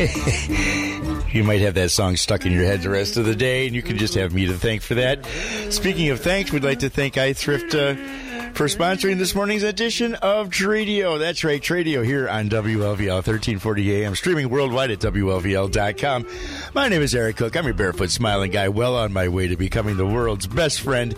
you 1.30 1.44
might 1.44 1.60
have 1.60 1.74
that 1.74 1.90
song 1.90 2.16
stuck 2.16 2.46
in 2.46 2.52
your 2.52 2.64
head 2.64 2.80
the 2.80 2.88
rest 2.88 3.18
of 3.18 3.26
the 3.26 3.36
day, 3.36 3.66
and 3.66 3.76
you 3.76 3.82
can 3.82 3.98
just 3.98 4.14
have 4.14 4.32
me 4.32 4.46
to 4.46 4.54
thank 4.54 4.80
for 4.80 4.94
that. 4.94 5.26
Speaking 5.68 6.08
of 6.08 6.20
thanks, 6.20 6.50
we'd 6.52 6.64
like 6.64 6.78
to 6.78 6.88
thank 6.88 7.14
iThrift 7.14 7.74
uh, 7.74 8.29
for 8.60 8.66
sponsoring 8.66 9.16
this 9.16 9.34
morning's 9.34 9.62
edition 9.62 10.14
of 10.16 10.50
Tradio. 10.50 11.18
That's 11.18 11.44
right, 11.44 11.62
Tradio 11.62 12.04
here 12.04 12.28
on 12.28 12.50
WLVL 12.50 13.24
1340 13.24 14.04
AM, 14.04 14.14
streaming 14.14 14.50
worldwide 14.50 14.90
at 14.90 14.98
WLVL.com. 14.98 16.26
My 16.74 16.88
name 16.88 17.00
is 17.00 17.14
Eric 17.14 17.36
Cook. 17.36 17.56
I'm 17.56 17.64
your 17.64 17.72
barefoot 17.72 18.10
smiling 18.10 18.50
guy, 18.50 18.68
well 18.68 18.96
on 18.96 19.14
my 19.14 19.28
way 19.28 19.48
to 19.48 19.56
becoming 19.56 19.96
the 19.96 20.04
world's 20.04 20.46
best 20.46 20.82
friend. 20.82 21.16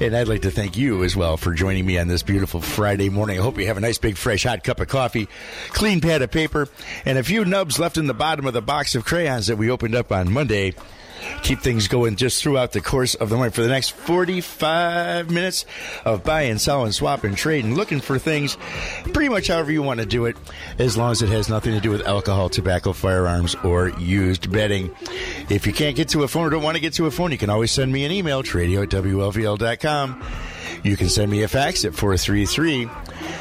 And 0.00 0.16
I'd 0.16 0.26
like 0.26 0.42
to 0.42 0.50
thank 0.50 0.76
you 0.76 1.04
as 1.04 1.14
well 1.14 1.36
for 1.36 1.54
joining 1.54 1.86
me 1.86 1.98
on 1.98 2.08
this 2.08 2.24
beautiful 2.24 2.60
Friday 2.60 3.10
morning. 3.10 3.38
I 3.38 3.42
hope 3.42 3.58
you 3.58 3.68
have 3.68 3.76
a 3.76 3.80
nice 3.80 3.98
big 3.98 4.16
fresh 4.16 4.42
hot 4.42 4.64
cup 4.64 4.80
of 4.80 4.88
coffee, 4.88 5.28
clean 5.68 6.00
pad 6.00 6.20
of 6.22 6.32
paper, 6.32 6.66
and 7.04 7.16
a 7.16 7.22
few 7.22 7.44
nubs 7.44 7.78
left 7.78 7.96
in 7.96 8.08
the 8.08 8.12
bottom 8.12 8.44
of 8.44 8.54
the 8.54 8.60
box 8.60 8.96
of 8.96 9.04
crayons 9.04 9.46
that 9.46 9.56
we 9.56 9.70
opened 9.70 9.94
up 9.94 10.10
on 10.10 10.32
Monday. 10.32 10.74
Keep 11.42 11.60
things 11.60 11.88
going 11.88 12.16
just 12.16 12.42
throughout 12.42 12.72
the 12.72 12.80
course 12.80 13.14
of 13.14 13.28
the 13.28 13.36
morning 13.36 13.52
for 13.52 13.62
the 13.62 13.68
next 13.68 13.90
45 13.90 15.30
minutes 15.30 15.64
of 16.04 16.24
buying, 16.24 16.58
selling, 16.58 16.92
swapping, 16.92 17.36
and 17.44 17.76
looking 17.76 18.00
for 18.00 18.18
things 18.18 18.56
pretty 19.12 19.28
much 19.28 19.48
however 19.48 19.72
you 19.72 19.82
want 19.82 20.00
to 20.00 20.06
do 20.06 20.26
it, 20.26 20.36
as 20.78 20.96
long 20.96 21.12
as 21.12 21.22
it 21.22 21.28
has 21.28 21.48
nothing 21.48 21.72
to 21.72 21.80
do 21.80 21.90
with 21.90 22.06
alcohol, 22.06 22.48
tobacco, 22.48 22.92
firearms, 22.92 23.54
or 23.64 23.88
used 23.98 24.50
bedding. 24.52 24.94
If 25.48 25.66
you 25.66 25.72
can't 25.72 25.96
get 25.96 26.08
to 26.10 26.22
a 26.22 26.28
phone 26.28 26.46
or 26.46 26.50
don't 26.50 26.62
want 26.62 26.76
to 26.76 26.80
get 26.80 26.94
to 26.94 27.06
a 27.06 27.10
phone, 27.10 27.32
you 27.32 27.38
can 27.38 27.50
always 27.50 27.70
send 27.70 27.92
me 27.92 28.04
an 28.04 28.12
email, 28.12 28.42
tradio 28.42 28.82
at 28.82 28.90
WLVL.com. 28.90 30.22
You 30.82 30.96
can 30.96 31.08
send 31.08 31.30
me 31.30 31.42
a 31.42 31.48
fax 31.48 31.84
at 31.84 31.94
433 31.94 32.88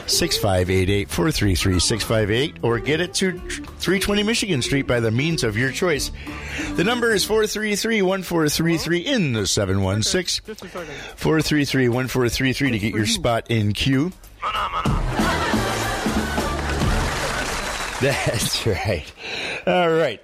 6588 0.07 1.09
433 1.09 1.79
658 1.79 2.57
or 2.63 2.79
get 2.79 3.01
it 3.01 3.13
to 3.15 3.39
320 3.39 4.23
Michigan 4.23 4.61
Street 4.61 4.87
by 4.87 4.99
the 4.99 5.11
means 5.11 5.43
of 5.43 5.57
your 5.57 5.71
choice. 5.71 6.11
The 6.73 6.83
number 6.83 7.11
is 7.11 7.23
433 7.25 8.01
1433 8.01 8.99
in 8.99 9.33
the 9.33 9.47
716. 9.47 10.55
433 11.15 11.89
1433 11.89 12.71
to 12.71 12.79
get 12.79 12.93
your 12.93 13.05
spot 13.05 13.47
in 13.49 13.73
queue. 13.73 14.11
That's 18.01 18.65
right. 18.65 19.05
All 19.67 19.91
right. 19.91 20.21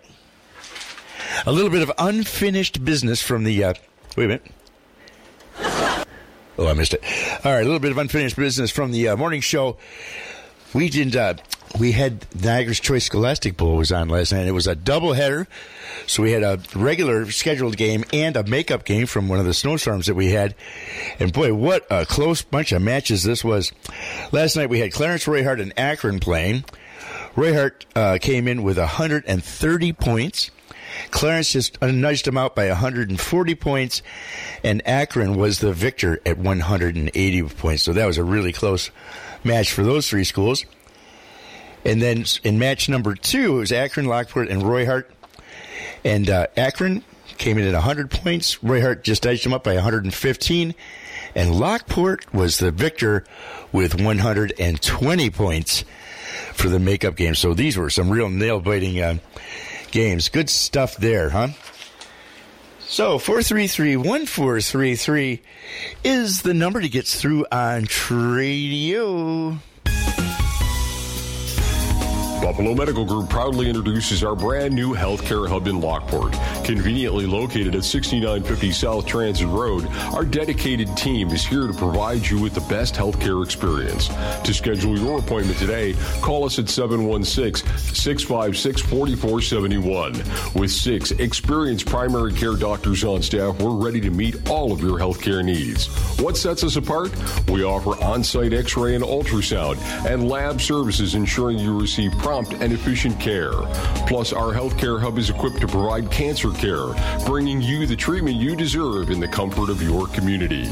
A 1.46 1.52
little 1.52 1.70
bit 1.70 1.84
of 1.84 1.92
unfinished 2.00 2.84
business 2.84 3.22
from 3.22 3.44
the. 3.44 3.64
Uh, 3.64 3.74
wait 4.16 4.26
a 4.26 4.28
minute. 4.28 4.52
Oh, 6.58 6.68
I 6.68 6.74
missed 6.74 6.94
it. 6.94 7.04
All 7.46 7.52
right, 7.52 7.62
a 7.62 7.66
little 7.66 7.80
bit 7.80 7.92
of 7.92 7.98
unfinished 7.98 8.36
business 8.36 8.72
from 8.72 8.92
the 8.92 9.10
uh, 9.10 9.16
morning 9.16 9.42
show. 9.42 9.78
We 10.74 10.90
did. 10.90 11.16
Uh, 11.16 11.36
we 11.80 11.92
had 11.92 12.26
Niagara's 12.42 12.80
Choice 12.80 13.06
Scholastic 13.06 13.58
Bowl 13.58 13.78
was 13.78 13.92
on 13.92 14.10
last 14.10 14.32
night. 14.32 14.48
It 14.48 14.52
was 14.52 14.68
a 14.68 14.76
doubleheader, 14.76 15.46
so 16.08 16.24
we 16.24 16.32
had 16.32 16.44
a 16.44 16.60
regular 16.76 17.30
scheduled 17.30 17.78
game 17.78 18.04
and 18.12 18.36
a 18.36 18.44
makeup 18.44 18.86
game 18.86 19.06
from 19.06 19.28
one 19.28 19.40
of 19.40 19.46
the 19.46 19.54
snowstorms 19.54 20.08
that 20.08 20.16
we 20.16 20.32
had. 20.32 20.56
And 21.20 21.32
boy, 21.32 21.54
what 21.54 21.86
a 21.92 22.06
close 22.06 22.42
bunch 22.42 22.72
of 22.72 22.82
matches 22.82 23.24
this 23.24 23.44
was. 23.44 23.72
Last 24.32 24.56
night 24.56 24.70
we 24.70 24.80
had 24.80 24.92
Clarence 24.92 25.26
Royhart 25.26 25.62
and 25.62 25.78
Akron 25.78 26.20
playing. 26.20 26.64
Royhart 27.36 27.86
uh, 27.96 28.18
came 28.20 28.48
in 28.48 28.64
with 28.64 28.78
130 28.78 29.94
points. 29.94 30.52
Clarence 31.12 31.52
just 31.52 31.82
nudged 31.82 32.28
him 32.28 32.38
out 32.38 32.56
by 32.56 32.68
140 32.68 33.56
points, 33.56 34.02
and 34.64 34.86
Akron 34.88 35.36
was 35.36 35.60
the 35.60 35.74
victor 35.74 36.20
at 36.26 36.38
180 36.38 37.44
points. 37.44 37.84
So 37.84 37.94
that 37.94 38.06
was 38.06 38.18
a 38.18 38.24
really 38.24 38.54
close 38.54 38.92
match 39.44 39.72
for 39.72 39.84
those 39.84 40.10
three 40.10 40.24
schools. 40.24 40.66
And 41.86 42.02
then 42.02 42.26
in 42.44 42.60
match 42.60 42.90
number 42.90 43.16
two, 43.16 43.58
it 43.58 43.60
was 43.60 43.72
Akron, 43.72 44.08
Lockport, 44.08 44.50
and 44.50 44.62
Royhart. 44.64 45.06
And 46.04 46.30
uh, 46.30 46.48
Akron 46.58 47.04
came 47.38 47.58
in 47.58 47.68
at 47.68 47.74
100 47.74 48.12
points. 48.12 48.58
Royhart 48.58 49.04
just 49.04 49.26
edged 49.26 49.46
him 49.46 49.54
up 49.54 49.64
by 49.64 49.76
115. 49.76 50.76
And 51.36 51.56
Lockport 51.56 52.34
was 52.34 52.58
the 52.58 52.72
victor 52.72 53.24
with 53.72 54.02
120 54.02 55.30
points 55.30 55.86
for 56.54 56.70
the 56.70 56.80
makeup 56.80 57.16
game. 57.16 57.36
So 57.36 57.54
these 57.54 57.78
were 57.78 57.90
some 57.90 58.10
real 58.10 58.30
nail 58.30 58.60
biting 58.60 59.00
uh, 59.00 59.18
games. 59.98 60.30
Good 60.30 60.48
stuff 60.48 60.96
there, 60.98 61.32
huh? 61.32 61.48
So 62.82 63.18
433-1433 63.18 65.40
is 66.04 66.44
the 66.44 66.54
number 66.54 66.82
to 66.82 66.88
get 66.88 67.08
through 67.08 67.48
on 67.52 67.86
Tradio. 67.86 69.58
Buffalo 72.48 72.74
Medical 72.74 73.04
Group 73.04 73.30
proudly 73.30 73.68
introduces 73.68 74.24
our 74.24 74.34
brand 74.34 74.74
new 74.74 74.96
healthcare 74.96 75.50
hub 75.50 75.68
in 75.68 75.82
Lockport. 75.82 76.32
Conveniently 76.64 77.26
located 77.26 77.76
at 77.76 77.84
6950 77.84 78.72
South 78.72 79.06
Transit 79.06 79.50
Road, 79.50 79.86
our 80.14 80.24
dedicated 80.24 80.96
team 80.96 81.28
is 81.32 81.46
here 81.46 81.68
to 81.68 81.74
provide 81.74 82.26
you 82.26 82.40
with 82.40 82.54
the 82.54 82.62
best 82.62 82.96
healthcare 82.96 83.44
experience. 83.44 84.08
To 84.46 84.54
schedule 84.54 84.98
your 84.98 85.20
appointment 85.20 85.60
today, 85.60 85.94
call 86.22 86.46
us 86.46 86.58
at 86.58 86.70
716 86.70 87.68
656 87.94 88.80
4471. 88.80 90.14
With 90.58 90.72
six 90.72 91.12
experienced 91.12 91.86
primary 91.86 92.32
care 92.32 92.56
doctors 92.56 93.04
on 93.04 93.22
staff, 93.24 93.62
we're 93.62 93.72
ready 93.72 94.00
to 94.00 94.10
meet 94.10 94.50
all 94.50 94.72
of 94.72 94.80
your 94.80 94.98
healthcare 94.98 95.44
needs. 95.44 95.88
What 96.22 96.38
sets 96.38 96.64
us 96.64 96.78
apart? 96.78 97.12
We 97.50 97.66
offer 97.66 98.02
on 98.02 98.24
site 98.24 98.54
x 98.54 98.78
ray 98.78 98.96
and 98.96 99.04
ultrasound 99.04 99.80
and 100.10 100.30
lab 100.30 100.62
services 100.62 101.14
ensuring 101.14 101.60
you 101.60 101.78
receive 101.78 102.14
prompt 102.14 102.37
and 102.46 102.72
efficient 102.72 103.20
care. 103.20 103.52
Plus, 104.08 104.32
our 104.32 104.54
healthcare 104.54 105.02
hub 105.02 105.18
is 105.18 105.30
equipped 105.30 105.60
to 105.62 105.68
provide 105.68 106.12
cancer 106.12 106.52
care, 106.52 106.88
bringing 107.26 107.62
you 107.62 107.86
the 107.86 107.96
treatment 107.96 108.36
you 108.38 108.56
deserve 108.56 109.10
in 109.10 109.20
the 109.20 109.28
comfort 109.28 109.70
of 109.70 109.82
your 109.82 110.08
community. 110.08 110.72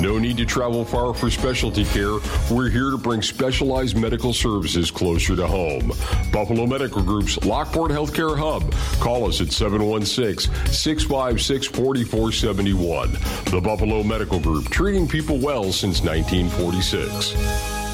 No 0.00 0.18
need 0.18 0.36
to 0.36 0.44
travel 0.44 0.84
far 0.84 1.14
for 1.14 1.30
specialty 1.30 1.84
care. 1.84 2.18
We're 2.50 2.68
here 2.68 2.90
to 2.90 2.98
bring 2.98 3.22
specialized 3.22 3.96
medical 3.96 4.32
services 4.32 4.90
closer 4.90 5.34
to 5.36 5.46
home. 5.46 5.92
Buffalo 6.32 6.66
Medical 6.66 7.02
Group's 7.02 7.42
Lockport 7.44 7.90
Healthcare 7.90 8.36
Hub. 8.36 8.70
Call 9.00 9.26
us 9.26 9.40
at 9.40 9.52
716 9.52 10.52
656 10.72 11.66
4471. 11.66 13.12
The 13.50 13.60
Buffalo 13.60 14.02
Medical 14.02 14.38
Group, 14.38 14.68
treating 14.70 15.08
people 15.08 15.38
well 15.38 15.72
since 15.72 16.02
1946. 16.02 17.85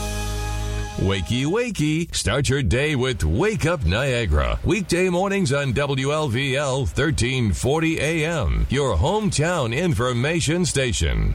Wakey, 0.99 1.47
wakey. 1.47 2.15
Start 2.15 2.49
your 2.49 2.63
day 2.63 2.95
with 2.95 3.25
Wake 3.25 3.65
Up 3.67 3.85
Niagara. 3.85 4.61
Weekday 4.63 5.09
mornings 5.09 5.53
on 5.53 5.73
WLVL 5.73 6.81
1340 6.81 7.99
AM, 7.99 8.67
your 8.69 8.97
hometown 8.97 9.77
information 9.77 10.65
station. 10.67 11.35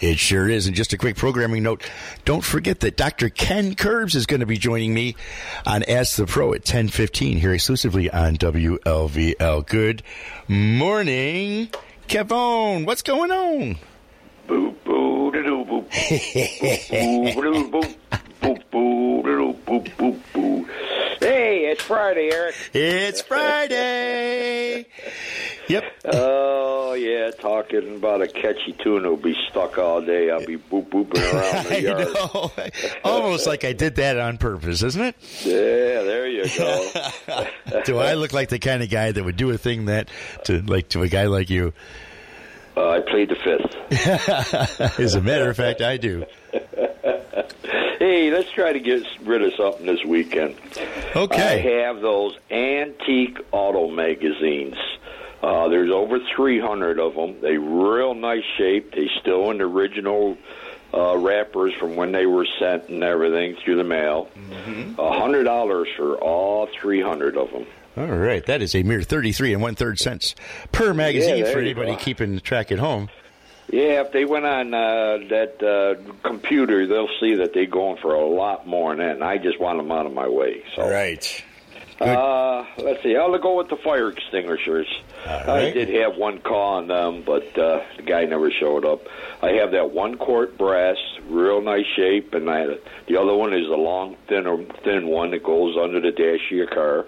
It 0.00 0.18
sure 0.18 0.48
is. 0.48 0.66
And 0.66 0.76
just 0.76 0.92
a 0.92 0.98
quick 0.98 1.16
programming 1.16 1.62
note 1.62 1.90
don't 2.26 2.44
forget 2.44 2.80
that 2.80 2.96
Dr. 2.98 3.30
Ken 3.30 3.74
Curbs 3.74 4.14
is 4.14 4.26
going 4.26 4.40
to 4.40 4.46
be 4.46 4.58
joining 4.58 4.92
me 4.92 5.16
on 5.64 5.82
Ask 5.84 6.16
the 6.16 6.26
Pro 6.26 6.48
at 6.52 6.60
1015 6.60 7.38
here 7.38 7.54
exclusively 7.54 8.10
on 8.10 8.36
WLVL. 8.36 9.66
Good 9.66 10.02
morning, 10.48 11.70
Kevon. 12.08 12.84
What's 12.86 13.02
going 13.02 13.30
on? 13.30 13.78
boop 14.46 14.74
boop 14.84 15.32
boop 15.32 15.66
boop 15.66 15.88
boop 17.40 17.70
boop 17.70 18.64
boop 18.70 19.22
boop 19.22 19.56
boop 19.64 19.84
boop 19.96 20.20
boop. 20.32 20.68
Hey, 21.18 21.70
it's 21.70 21.82
Friday, 21.82 22.30
Eric. 22.32 22.54
It's 22.74 23.22
Friday. 23.22 24.86
yep. 25.68 25.84
Oh 26.04 26.92
yeah, 26.94 27.30
talking 27.30 27.96
about 27.96 28.22
a 28.22 28.28
catchy 28.28 28.72
tune 28.82 29.02
will 29.04 29.16
be 29.16 29.34
stuck 29.50 29.78
all 29.78 30.00
day. 30.00 30.30
I'll 30.30 30.44
be 30.44 30.56
boop 30.56 30.88
booping 30.88 31.32
around 31.32 31.66
the 31.66 31.82
yard. 31.82 31.98
know. 31.98 32.52
Almost 33.04 33.46
like 33.46 33.64
I 33.64 33.72
did 33.72 33.96
that 33.96 34.18
on 34.18 34.38
purpose, 34.38 34.82
isn't 34.82 35.02
it? 35.02 35.16
Yeah, 35.42 36.02
there 36.02 36.28
you 36.28 36.44
go. 36.56 37.46
do 37.84 37.98
I 37.98 38.14
look 38.14 38.32
like 38.32 38.50
the 38.50 38.58
kind 38.58 38.82
of 38.82 38.90
guy 38.90 39.10
that 39.10 39.24
would 39.24 39.36
do 39.36 39.50
a 39.50 39.58
thing 39.58 39.86
that 39.86 40.08
to 40.44 40.62
like 40.62 40.90
to 40.90 41.02
a 41.02 41.08
guy 41.08 41.26
like 41.26 41.50
you? 41.50 41.72
Uh, 42.76 42.90
I 42.90 43.00
played 43.00 43.30
the 43.30 43.36
fifth. 43.36 45.00
As 45.00 45.14
a 45.14 45.20
matter 45.20 45.48
of 45.48 45.56
fact, 45.56 45.80
I 45.80 45.96
do. 45.96 46.24
Hey, 47.98 48.30
let's 48.30 48.50
try 48.50 48.72
to 48.72 48.80
get 48.80 49.02
rid 49.22 49.42
of 49.42 49.54
something 49.54 49.86
this 49.86 50.04
weekend. 50.04 50.56
Okay. 51.14 51.64
I 51.64 51.84
have 51.84 52.00
those 52.02 52.36
antique 52.50 53.38
auto 53.52 53.88
magazines. 53.90 54.76
Uh, 55.42 55.68
there's 55.68 55.90
over 55.90 56.18
300 56.34 56.98
of 56.98 57.14
them. 57.14 57.40
They 57.40 57.56
real 57.56 58.14
nice 58.14 58.44
shape. 58.58 58.94
They 58.94 59.08
still 59.20 59.50
in 59.50 59.58
the 59.58 59.64
original 59.64 60.36
uh, 60.92 61.16
wrappers 61.16 61.72
from 61.74 61.96
when 61.96 62.12
they 62.12 62.26
were 62.26 62.46
sent 62.58 62.88
and 62.88 63.02
everything 63.02 63.56
through 63.64 63.76
the 63.76 63.84
mail. 63.84 64.28
A 64.98 65.18
hundred 65.18 65.44
dollars 65.44 65.88
for 65.96 66.16
all 66.16 66.68
300 66.80 67.36
of 67.36 67.50
them. 67.50 67.66
All 67.96 68.06
right, 68.06 68.44
that 68.46 68.60
is 68.60 68.74
a 68.74 68.82
mere 68.82 69.02
thirty-three 69.02 69.52
and 69.54 69.62
one-third 69.62 69.98
cents 69.98 70.34
per 70.70 70.92
magazine 70.92 71.44
there 71.44 71.52
for 71.52 71.60
anybody 71.60 71.92
go. 71.92 71.96
keeping 71.96 72.38
track 72.40 72.70
at 72.70 72.78
home. 72.78 73.08
Yeah, 73.72 74.02
if 74.02 74.12
they 74.12 74.24
went 74.24 74.44
on 74.44 74.72
uh, 74.74 75.18
that 75.28 75.62
uh, 75.62 76.12
computer, 76.22 76.86
they'll 76.86 77.08
see 77.18 77.34
that 77.36 77.52
they're 77.52 77.66
going 77.66 77.96
for 77.96 78.14
a 78.14 78.24
lot 78.26 78.66
more 78.66 78.94
than 78.94 79.04
that. 79.04 79.14
And 79.16 79.24
I 79.24 79.38
just 79.38 79.58
want 79.58 79.78
them 79.78 79.90
out 79.90 80.06
of 80.06 80.12
my 80.12 80.28
way. 80.28 80.62
So, 80.76 80.88
Right. 80.88 81.44
Uh, 81.98 82.66
let's 82.76 83.02
see. 83.02 83.16
I'll 83.16 83.36
go 83.38 83.56
with 83.56 83.68
the 83.68 83.76
fire 83.76 84.10
extinguishers. 84.10 84.86
I 85.24 85.70
did 85.70 85.88
have 85.88 86.16
one 86.16 86.40
call 86.40 86.74
on 86.74 86.88
them, 86.88 87.22
but 87.24 87.58
uh, 87.58 87.82
the 87.96 88.02
guy 88.02 88.26
never 88.26 88.50
showed 88.50 88.84
up. 88.84 89.06
I 89.42 89.52
have 89.52 89.72
that 89.72 89.90
one 89.92 90.16
quart 90.16 90.58
brass, 90.58 90.98
real 91.26 91.62
nice 91.62 91.86
shape, 91.96 92.34
and 92.34 92.50
I, 92.50 92.66
the 93.08 93.16
other 93.16 93.34
one 93.34 93.54
is 93.54 93.66
a 93.66 93.76
long, 93.76 94.16
thinner, 94.28 94.62
thin 94.84 95.08
one 95.08 95.30
that 95.30 95.42
goes 95.42 95.76
under 95.76 96.00
the 96.00 96.12
dash 96.12 96.44
of 96.50 96.56
your 96.56 96.66
car. 96.66 97.06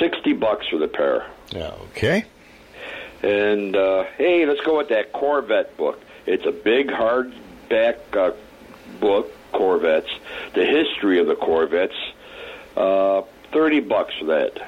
Sixty 0.00 0.32
bucks 0.32 0.66
for 0.68 0.78
the 0.78 0.88
pair. 0.88 1.26
Okay. 1.54 2.24
And 3.22 3.76
uh, 3.76 4.04
hey, 4.16 4.46
let's 4.46 4.60
go 4.62 4.78
with 4.78 4.88
that 4.88 5.12
Corvette 5.12 5.76
book. 5.76 6.00
It's 6.26 6.46
a 6.46 6.52
big 6.52 6.88
hardback 6.88 7.96
uh, 8.16 8.32
book, 8.98 9.30
Corvettes. 9.52 10.08
The 10.54 10.64
history 10.64 11.20
of 11.20 11.26
the 11.26 11.36
Corvettes. 11.36 11.94
Uh, 12.76 13.22
Thirty 13.52 13.80
bucks 13.80 14.14
for 14.20 14.26
that. 14.26 14.58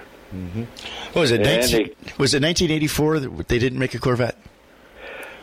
What 1.13 1.21
was 1.21 1.31
it? 1.31 1.41
19, 1.43 1.71
they- 1.71 1.95
was 2.19 2.35
it 2.35 2.43
1984 2.43 3.21
that 3.21 3.49
they 3.49 3.59
didn't 3.61 3.79
make 3.79 3.95
a 3.95 3.99
Corvette? 4.01 4.37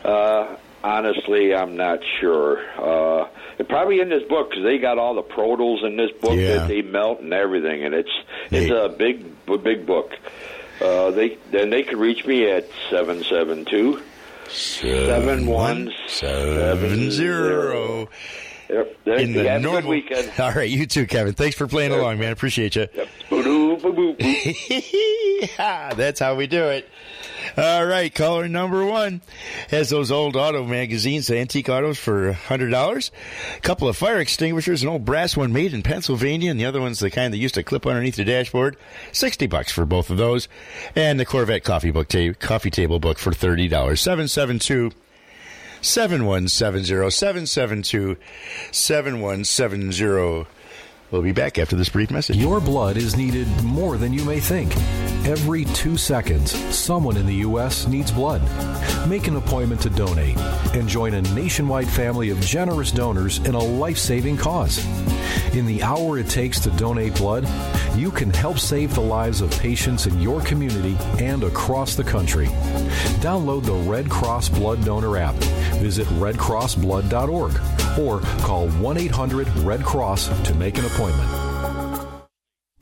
Uh, 0.04 0.56
honestly, 0.84 1.54
I'm 1.54 1.76
not 1.76 2.00
sure. 2.20 2.58
Uh, 2.78 3.28
it's 3.60 3.68
probably 3.68 4.00
in 4.00 4.08
this 4.08 4.22
book 4.24 4.50
because 4.50 4.64
they 4.64 4.78
got 4.78 4.98
all 4.98 5.14
the 5.14 5.22
protals 5.22 5.82
in 5.84 5.96
this 5.96 6.10
book 6.20 6.32
Yeah. 6.36 6.56
that 6.56 6.68
they 6.68 6.82
melt 6.82 7.20
and 7.20 7.32
everything, 7.32 7.84
and 7.84 7.94
it's 7.94 8.10
it's 8.50 8.70
a 8.70 8.88
big 8.88 9.24
big 9.62 9.86
book. 9.86 10.12
Uh, 10.80 11.10
they 11.10 11.36
then 11.50 11.70
they 11.70 11.82
can 11.82 11.98
reach 11.98 12.24
me 12.26 12.50
at 12.50 12.66
seven 12.88 13.22
seven 13.24 13.64
two 13.66 14.00
seven 14.48 15.46
one 15.46 15.92
seven 16.08 17.10
zero 17.10 18.08
in 18.68 19.32
the 19.34 19.44
Have 19.44 19.58
a 19.58 19.58
normal 19.60 19.80
good 19.82 19.88
weekend. 19.88 20.32
All 20.40 20.52
right, 20.52 20.70
you 20.70 20.86
too, 20.86 21.06
Kevin. 21.06 21.34
Thanks 21.34 21.56
for 21.56 21.66
playing 21.66 21.92
along, 21.92 22.18
man. 22.18 22.32
Appreciate 22.32 22.76
you. 22.76 22.86
Yep. 22.94 23.08
Boo-doo, 23.28 23.76
boo-boo, 23.78 24.14
boo. 24.14 25.46
That's 25.58 26.20
how 26.20 26.34
we 26.36 26.46
do 26.46 26.64
it. 26.64 26.88
All 27.56 27.84
right, 27.84 28.14
caller 28.14 28.48
number 28.48 28.84
one 28.84 29.20
has 29.70 29.90
those 29.90 30.10
old 30.10 30.36
auto 30.36 30.64
magazines, 30.64 31.30
antique 31.30 31.68
autos 31.68 31.98
for 31.98 32.32
hundred 32.32 32.70
dollars. 32.70 33.10
A 33.56 33.60
couple 33.60 33.88
of 33.88 33.96
fire 33.96 34.18
extinguishers, 34.18 34.82
an 34.82 34.88
old 34.88 35.04
brass 35.04 35.36
one 35.36 35.52
made 35.52 35.74
in 35.74 35.82
Pennsylvania, 35.82 36.50
and 36.50 36.60
the 36.60 36.64
other 36.66 36.80
one's 36.80 37.00
the 37.00 37.10
kind 37.10 37.32
that 37.32 37.38
used 37.38 37.54
to 37.54 37.62
clip 37.62 37.86
underneath 37.86 38.16
the 38.16 38.24
dashboard. 38.24 38.76
Sixty 39.12 39.46
bucks 39.46 39.72
for 39.72 39.84
both 39.84 40.10
of 40.10 40.16
those, 40.16 40.48
and 40.94 41.18
the 41.18 41.26
Corvette 41.26 41.64
coffee 41.64 41.90
book 41.90 42.08
ta- 42.08 42.32
coffee 42.38 42.70
table 42.70 43.00
book 43.00 43.18
for 43.18 43.32
thirty 43.32 43.68
dollars. 43.68 44.00
Seven 44.00 44.28
seven 44.28 44.58
two. 44.58 44.92
7170 45.82 47.10
772 47.10 48.16
7170. 48.70 50.46
We'll 51.10 51.22
be 51.22 51.32
back 51.32 51.58
after 51.58 51.74
this 51.74 51.88
brief 51.88 52.10
message. 52.10 52.36
Your 52.36 52.60
blood 52.60 52.96
is 52.98 53.16
needed 53.16 53.48
more 53.64 53.96
than 53.96 54.12
you 54.12 54.22
may 54.24 54.40
think. 54.40 54.72
Every 55.30 55.64
two 55.64 55.96
seconds, 55.96 56.50
someone 56.74 57.16
in 57.16 57.24
the 57.24 57.36
U.S. 57.46 57.86
needs 57.86 58.10
blood. 58.10 58.42
Make 59.08 59.28
an 59.28 59.36
appointment 59.36 59.80
to 59.82 59.90
donate 59.90 60.36
and 60.74 60.88
join 60.88 61.14
a 61.14 61.22
nationwide 61.22 61.86
family 61.86 62.30
of 62.30 62.40
generous 62.40 62.90
donors 62.90 63.38
in 63.38 63.54
a 63.54 63.62
life 63.62 63.96
saving 63.96 64.38
cause. 64.38 64.84
In 65.54 65.66
the 65.66 65.84
hour 65.84 66.18
it 66.18 66.28
takes 66.28 66.58
to 66.60 66.70
donate 66.70 67.14
blood, 67.14 67.48
you 67.94 68.10
can 68.10 68.30
help 68.30 68.58
save 68.58 68.92
the 68.92 69.02
lives 69.02 69.40
of 69.40 69.52
patients 69.52 70.08
in 70.08 70.20
your 70.20 70.40
community 70.40 70.96
and 71.24 71.44
across 71.44 71.94
the 71.94 72.02
country. 72.02 72.46
Download 73.20 73.64
the 73.64 73.88
Red 73.88 74.10
Cross 74.10 74.48
Blood 74.48 74.84
Donor 74.84 75.16
app, 75.16 75.36
visit 75.76 76.08
redcrossblood.org, 76.08 77.52
or 78.00 78.20
call 78.44 78.68
1 78.68 78.98
800 78.98 79.48
Red 79.58 79.84
Cross 79.84 80.26
to 80.42 80.54
make 80.56 80.76
an 80.76 80.86
appointment. 80.86 81.59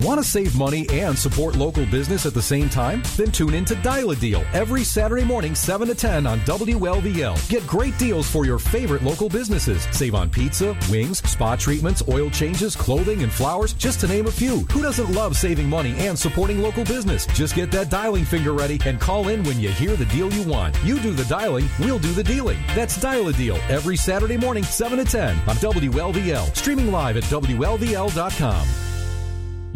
Want 0.01 0.23
to 0.23 0.29
save 0.29 0.57
money 0.57 0.87
and 0.91 1.19
support 1.19 1.57
local 1.57 1.85
business 1.87 2.25
at 2.25 2.33
the 2.33 2.41
same 2.41 2.69
time? 2.69 3.03
Then 3.17 3.33
tune 3.33 3.53
in 3.53 3.65
to 3.65 3.75
Dial 3.75 4.13
a 4.13 4.17
Deal 4.17 4.45
every 4.53 4.85
Saturday 4.85 5.25
morning, 5.25 5.57
7 5.57 5.89
to 5.89 5.95
10 5.95 6.25
on 6.25 6.39
WLVL. 6.41 7.49
Get 7.49 7.67
great 7.67 7.99
deals 7.99 8.31
for 8.31 8.47
your 8.47 8.61
favorite 8.61 9.03
local 9.03 9.29
businesses. 9.29 9.89
Save 9.91 10.15
on 10.15 10.31
pizza, 10.31 10.77
wings, 10.89 11.19
spa 11.29 11.57
treatments, 11.57 12.05
oil 12.09 12.31
changes, 12.31 12.77
clothing, 12.77 13.25
and 13.25 13.33
flowers, 13.33 13.73
just 13.73 13.99
to 13.99 14.07
name 14.07 14.29
a 14.29 14.31
few. 14.31 14.61
Who 14.71 14.83
doesn't 14.83 15.13
love 15.13 15.37
saving 15.37 15.69
money 15.69 15.97
and 15.99 16.17
supporting 16.17 16.63
local 16.63 16.85
business? 16.85 17.27
Just 17.35 17.57
get 17.57 17.73
that 17.73 17.91
dialing 17.91 18.25
finger 18.25 18.53
ready 18.53 18.79
and 18.87 19.01
call 19.01 19.27
in 19.27 19.43
when 19.43 19.59
you 19.59 19.71
hear 19.71 19.97
the 19.97 20.07
deal 20.07 20.33
you 20.33 20.49
want. 20.49 20.81
You 20.85 21.01
do 21.01 21.13
the 21.13 21.25
dialing, 21.25 21.69
we'll 21.81 21.99
do 21.99 22.13
the 22.13 22.23
dealing. 22.23 22.59
That's 22.77 23.01
Dial 23.01 23.27
a 23.27 23.33
Deal 23.33 23.57
every 23.69 23.97
Saturday 23.97 24.37
morning, 24.37 24.63
7 24.63 24.97
to 24.97 25.05
10 25.05 25.31
on 25.49 25.57
WLVL. 25.57 26.57
Streaming 26.57 26.93
live 26.93 27.17
at 27.17 27.25
WLVL.com. 27.25 28.88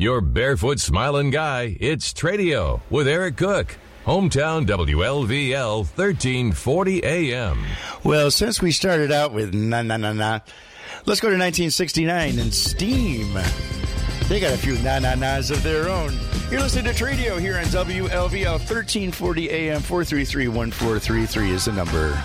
Your 0.03 0.21
barefoot 0.21 0.81
smiling 0.81 1.31
guy, 1.31 1.77
it's 1.79 2.13
Tradio 2.13 2.81
with 2.91 3.07
Eric 3.07 3.37
Cook. 3.37 3.77
Hometown 4.05 4.67
WLVL 4.67 5.77
1340 5.77 7.05
AM. 7.05 7.65
Well, 8.03 8.33
since 8.33 8.61
we 8.61 8.73
started 8.73 9.13
out 9.13 9.33
with 9.33 9.55
na 9.55 9.83
na 9.83 9.99
na 9.99 10.13
na, 10.13 10.41
let's 11.07 11.21
go 11.21 11.29
to 11.29 11.39
1969 11.39 12.41
and 12.41 12.53
Steam. 12.53 13.33
They 14.29 14.41
got 14.41 14.53
a 14.53 14.59
few 14.59 14.77
na 14.79 14.99
na 14.99 15.15
nas 15.15 15.53
of 15.53 15.63
their 15.63 15.89
own. 15.89 16.19
You're 16.51 16.63
listening 16.63 16.93
to 16.93 17.05
Tradio 17.05 17.39
here 17.39 17.57
on 17.59 17.67
WLVL 17.67 18.59
1340 18.59 19.51
AM 19.51 19.83
433 19.83 20.49
1433 20.49 21.51
is 21.53 21.67
the 21.67 21.73
number. 21.73 22.21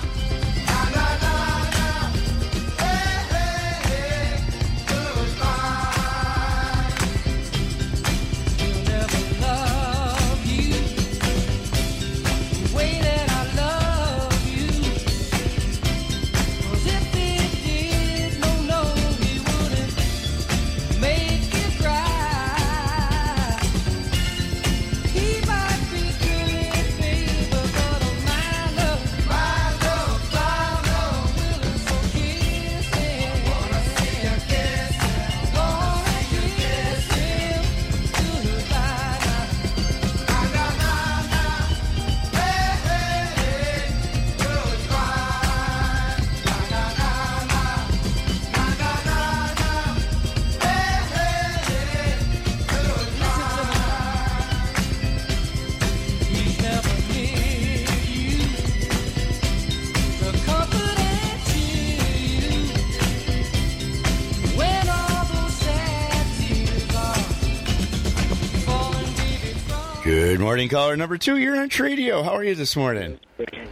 Morning, 70.57 70.69
caller 70.69 70.97
number 70.97 71.19
two. 71.19 71.37
You're 71.37 71.55
on 71.55 71.69
Tradio. 71.69 72.23
How 72.23 72.31
are 72.31 72.43
you 72.43 72.55
this 72.55 72.75
morning? 72.75 73.19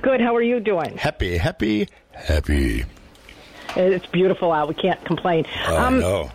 Good. 0.04 0.22
How 0.22 0.36
are 0.36 0.42
you 0.44 0.60
doing? 0.60 0.98
Happy, 0.98 1.36
happy, 1.36 1.88
happy. 2.12 2.86
It's 3.76 4.06
beautiful 4.06 4.52
out. 4.52 4.68
We 4.68 4.76
can't 4.76 5.04
complain. 5.04 5.48
Oh, 5.66 5.78
um, 5.78 5.96
I 5.96 5.98
know. 5.98 6.32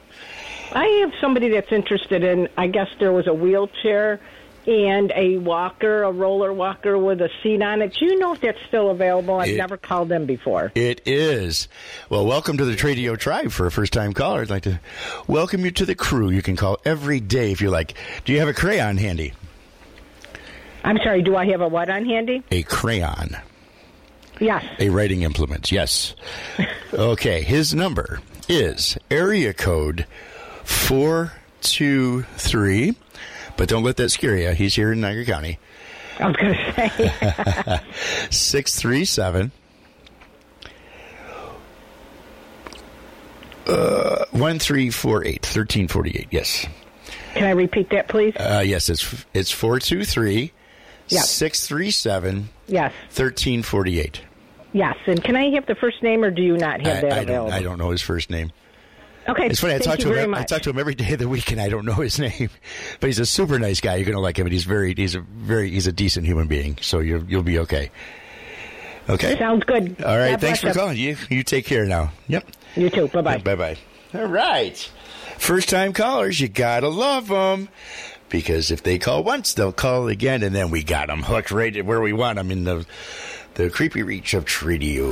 I 0.73 0.87
have 1.03 1.13
somebody 1.21 1.51
that's 1.51 1.71
interested 1.71 2.25
in. 2.25 2.49
I 2.59 2.67
guess 2.67 2.89
there 2.99 3.13
was 3.13 3.29
a 3.29 3.33
wheelchair 3.33 4.19
and 4.67 5.13
a 5.15 5.37
walker, 5.37 6.03
a 6.03 6.11
roller 6.11 6.53
walker 6.53 6.99
with 6.99 7.21
a 7.21 7.31
seat 7.45 7.63
on 7.63 7.81
it. 7.81 7.95
Do 7.95 8.07
you 8.07 8.19
know 8.19 8.33
if 8.33 8.41
that's 8.41 8.59
still 8.67 8.91
available? 8.91 9.37
I've 9.37 9.51
It- 9.51 9.57
never 9.57 9.77
called 9.77 10.09
them 10.09 10.27
before. 10.27 10.73
It 10.75 11.01
is. 11.07 11.69
Well, 12.09 12.27
welcome 12.27 12.57
to 12.57 12.65
the 12.65 12.75
Tradio 12.75 13.17
Tribe 13.17 13.53
for 13.53 13.67
a 13.67 13.71
first 13.71 13.93
time 13.93 14.15
caller. 14.15 14.41
I'd 14.41 14.51
like 14.51 14.65
to 14.65 14.81
welcome 15.29 15.65
you 15.65 15.71
to 15.71 15.87
the 15.87 15.95
crew. 15.95 16.29
You 16.29 16.43
can 16.43 16.57
call 16.57 16.79
every 16.85 17.21
day 17.21 17.53
if 17.53 17.61
you 17.61 17.71
like. 17.71 17.95
Do 18.25 18.33
you 18.33 18.41
have 18.41 18.49
a 18.49 18.53
crayon 18.53 18.97
handy? 18.97 19.33
I'm 20.85 20.99
sorry. 20.99 21.23
Do 21.23 21.37
I 21.37 21.47
have 21.51 21.61
a 21.61 21.69
what 21.69 21.89
on 21.91 22.05
handy? 22.07 22.43
A 22.51 22.63
crayon. 22.65 23.37
Yes. 24.41 24.65
A 24.79 24.89
writing 24.89 25.21
implement, 25.23 25.71
yes. 25.71 26.15
Okay, 26.95 27.43
his 27.43 27.75
number 27.75 28.21
is 28.49 28.97
area 29.11 29.53
code 29.53 30.07
423. 30.65 32.97
But 33.57 33.69
don't 33.69 33.83
let 33.83 33.97
that 33.99 34.09
scare 34.11 34.37
you. 34.39 34.53
He's 34.53 34.75
here 34.75 34.91
in 34.93 35.01
Niagara 35.03 35.27
County. 35.27 35.59
I 36.19 36.27
was 36.29 36.37
going 36.37 36.55
to 36.55 36.73
say. 36.75 36.89
637 38.31 39.53
uh, 43.67 44.25
1348 44.33 45.45
1348 45.45 46.29
yes 46.31 46.67
Can 47.35 47.45
I 47.45 47.51
repeat 47.51 47.91
that, 47.91 48.09
please? 48.09 48.35
uh, 48.37 48.63
yes 48.65 48.89
it's 48.89 49.27
it's 49.35 49.51
423 49.51 50.53
Yeah. 51.11 51.21
637 51.21 52.49
yes. 52.69 52.93
1348 53.09 54.21
Yes. 54.73 54.97
And 55.07 55.23
can 55.25 55.35
I 55.35 55.51
have 55.51 55.67
the 55.67 55.75
first 55.75 56.01
name, 56.03 56.23
or 56.23 56.31
do 56.31 56.43
you 56.43 56.57
not 56.57 56.81
have 56.87 56.99
I, 56.99 57.01
that 57.01 57.13
I 57.13 57.17
available? 57.23 57.51
don't 57.51 57.53
I 57.53 57.63
don't 57.63 57.79
know 57.79 57.91
his 57.91 58.03
first 58.03 58.31
name 58.31 58.53
Okay. 59.29 59.47
it's 59.47 59.61
funny 59.61 59.75
I 59.75 59.79
talk 59.79 59.99
to 60.01 60.13
him 60.15 60.35
I 60.35 60.45
talk 60.45 60.63
to 60.63 60.71
him 60.71 60.79
every 60.79 60.95
day 60.95 61.13
of 61.13 61.19
the 61.19 61.29
week 61.29 61.51
and 61.53 61.61
I 61.61 61.69
don't 61.69 61.85
know 61.85 61.95
his 61.95 62.19
name 62.29 62.49
but 63.01 63.09
he's 63.09 63.19
a 63.19 63.27
super 63.27 63.59
nice 63.59 63.81
guy 63.81 63.97
you're 63.97 64.07
gonna 64.07 64.19
like 64.21 64.39
him 64.39 64.47
and 64.47 64.53
he's 64.53 64.65
very 64.65 64.95
he's 64.95 65.15
a 65.15 65.21
very 65.21 65.71
he's 65.71 65.87
a 65.87 65.93
decent 65.93 66.27
human 66.27 66.47
being 66.49 66.79
so 66.81 67.01
you'll 67.01 67.25
you'll 67.25 67.43
be 67.43 67.59
okay 67.61 67.91
okay 69.09 69.37
Sounds 69.39 69.65
good. 69.65 70.03
all 70.03 70.17
right 70.17 70.33
God 70.33 70.41
thanks 70.41 70.61
for 70.61 70.69
you. 70.69 70.75
calling 70.75 70.97
you 70.97 71.17
you 71.29 71.43
take 71.43 71.67
care 71.67 71.85
now 71.85 72.13
yep 72.29 72.47
You 72.77 72.89
too. 72.91 73.09
Bye 73.09 73.21
bye. 73.23 73.39
Bye 73.39 73.57
bye. 73.57 73.77
All 74.15 74.27
right. 74.27 74.77
First 75.39 75.69
time 75.69 75.93
callers, 75.93 76.41
you 76.41 76.49
gotta 76.49 76.89
love 76.89 77.29
them. 77.29 77.69
Because 78.31 78.71
if 78.71 78.83
they 78.85 78.99
call 78.99 79.25
once, 79.25 79.53
they'll 79.55 79.73
call 79.73 80.09
again, 80.09 80.43
and 80.43 80.55
then 80.55 80.71
we 80.71 80.85
got 80.85 81.09
them 81.09 81.23
hooked 81.23 81.51
right 81.51 81.85
where 81.85 82.01
we 82.01 82.13
want 82.13 82.37
them 82.37 82.51
in 82.51 82.65
the 82.65 82.87
the 83.55 83.69
creepy 83.69 84.03
reach 84.03 84.33
of 84.33 84.45
Tradio. 84.45 85.11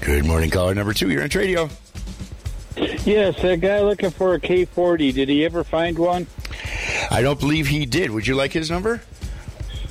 Good 0.00 0.24
morning, 0.26 0.50
caller 0.50 0.74
number 0.74 0.92
two. 0.92 1.10
You're 1.10 1.22
on 1.22 1.28
Tradio. 1.28 1.70
Yes, 2.76 3.40
that 3.42 3.60
guy 3.60 3.80
looking 3.80 4.10
for 4.10 4.34
a 4.34 4.40
K40. 4.40 5.14
Did 5.14 5.28
he 5.28 5.44
ever 5.44 5.64
find 5.64 5.98
one? 5.98 6.26
I 7.10 7.22
don't 7.22 7.38
believe 7.38 7.66
he 7.66 7.86
did. 7.86 8.10
Would 8.10 8.26
you 8.26 8.34
like 8.34 8.52
his 8.52 8.70
number? 8.70 9.02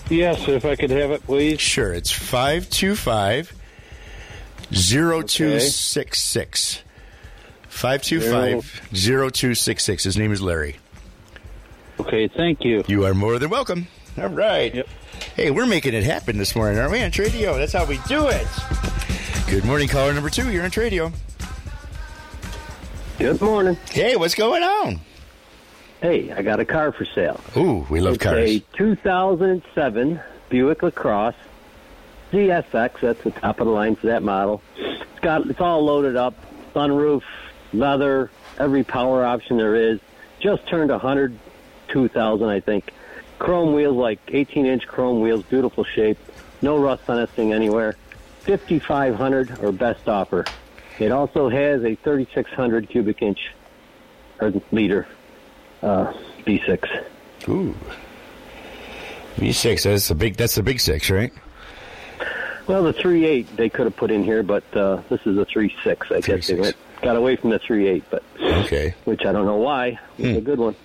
Yes, 0.09 0.47
if 0.47 0.65
I 0.65 0.75
could 0.75 0.89
have 0.89 1.11
it, 1.11 1.23
please. 1.23 1.61
Sure, 1.61 1.93
it's 1.93 2.11
525 2.11 3.53
0266. 4.71 6.83
525 7.69 8.89
0266. 8.93 10.03
His 10.03 10.17
name 10.17 10.31
is 10.31 10.41
Larry. 10.41 10.77
Okay, 11.99 12.27
thank 12.27 12.63
you. 12.63 12.83
You 12.87 13.05
are 13.05 13.13
more 13.13 13.39
than 13.39 13.49
welcome. 13.49 13.87
All 14.17 14.27
right. 14.27 14.73
Yep. 14.73 14.87
Hey, 15.35 15.51
we're 15.51 15.67
making 15.67 15.93
it 15.93 16.03
happen 16.03 16.37
this 16.37 16.55
morning, 16.55 16.79
aren't 16.79 16.91
we? 16.91 17.01
On 17.03 17.11
Tradio. 17.11 17.57
That's 17.57 17.73
how 17.73 17.85
we 17.85 17.99
do 18.07 18.27
it. 18.27 18.47
Good 19.49 19.65
morning, 19.65 19.87
caller 19.87 20.13
number 20.13 20.29
two. 20.29 20.51
You're 20.51 20.63
on 20.63 20.71
Tradio. 20.71 21.13
Good 23.21 23.39
morning. 23.39 23.77
Hey, 23.91 24.15
what's 24.15 24.33
going 24.33 24.63
on? 24.63 24.99
Hey, 26.01 26.31
I 26.31 26.41
got 26.41 26.59
a 26.59 26.65
car 26.65 26.91
for 26.91 27.05
sale. 27.05 27.39
Ooh, 27.55 27.85
we 27.87 28.01
love 28.01 28.15
it's 28.15 28.23
cars. 28.23 28.49
a 28.49 28.59
2007 28.75 30.19
Buick 30.49 30.81
LaCrosse 30.81 31.35
GSX. 32.31 32.99
That's 32.99 33.21
the 33.23 33.29
top 33.29 33.59
of 33.59 33.67
the 33.67 33.71
line 33.73 33.95
for 33.95 34.07
that 34.07 34.23
model. 34.23 34.63
It's 34.75 35.19
got 35.21 35.45
it's 35.47 35.59
all 35.61 35.85
loaded 35.85 36.15
up, 36.15 36.33
sunroof, 36.73 37.21
leather, 37.73 38.31
every 38.57 38.83
power 38.83 39.23
option 39.23 39.57
there 39.57 39.75
is. 39.75 39.99
Just 40.39 40.65
turned 40.65 40.89
102,000, 40.89 42.49
I 42.49 42.59
think. 42.59 42.91
Chrome 43.37 43.75
wheels, 43.75 43.97
like 43.97 44.17
18 44.29 44.65
inch 44.65 44.87
chrome 44.87 45.21
wheels, 45.21 45.43
beautiful 45.43 45.83
shape. 45.83 46.17
No 46.63 46.75
rust 46.79 47.07
on 47.07 47.17
this 47.17 47.29
thing 47.29 47.53
anywhere. 47.53 47.97
5,500 48.47 49.59
or 49.63 49.71
best 49.71 50.09
offer. 50.09 50.43
It 51.01 51.11
also 51.11 51.49
has 51.49 51.83
a 51.83 51.95
3,600 51.95 52.87
cubic 52.87 53.23
inch 53.23 53.39
or 54.39 54.53
liter 54.71 55.07
uh, 55.81 56.13
V6. 56.45 57.03
Ooh. 57.49 57.75
V6, 59.37 59.83
that's 59.83 60.11
a 60.11 60.15
big 60.15 60.35
that's 60.35 60.57
a 60.57 60.63
big 60.63 60.79
six, 60.79 61.09
right? 61.09 61.33
Well, 62.67 62.83
the 62.83 62.93
3.8 62.93 63.55
they 63.55 63.69
could 63.69 63.85
have 63.85 63.95
put 63.95 64.11
in 64.11 64.23
here, 64.23 64.43
but 64.43 64.63
uh, 64.77 65.01
this 65.09 65.19
is 65.25 65.37
a 65.39 65.45
3.6. 65.45 66.15
I 66.15 66.21
guess 66.21 66.47
they 66.47 66.53
went, 66.53 66.75
got 67.01 67.15
away 67.15 67.35
from 67.35 67.49
the 67.49 67.59
3.8, 67.59 68.03
but 68.11 68.23
Okay. 68.39 68.93
which 69.05 69.25
I 69.25 69.31
don't 69.31 69.47
know 69.47 69.57
why. 69.57 69.99
It's 70.19 70.37
a 70.37 70.41
good 70.41 70.59
one. 70.59 70.75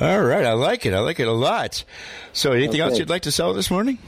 All 0.00 0.22
right, 0.22 0.46
I 0.46 0.54
like 0.54 0.86
it. 0.86 0.94
I 0.94 1.00
like 1.00 1.20
it 1.20 1.28
a 1.28 1.32
lot. 1.32 1.84
So, 2.32 2.52
anything 2.52 2.80
else 2.80 2.98
you'd 2.98 3.10
like 3.10 3.22
to 3.22 3.30
sell 3.30 3.52
this 3.52 3.70
morning? 3.70 3.98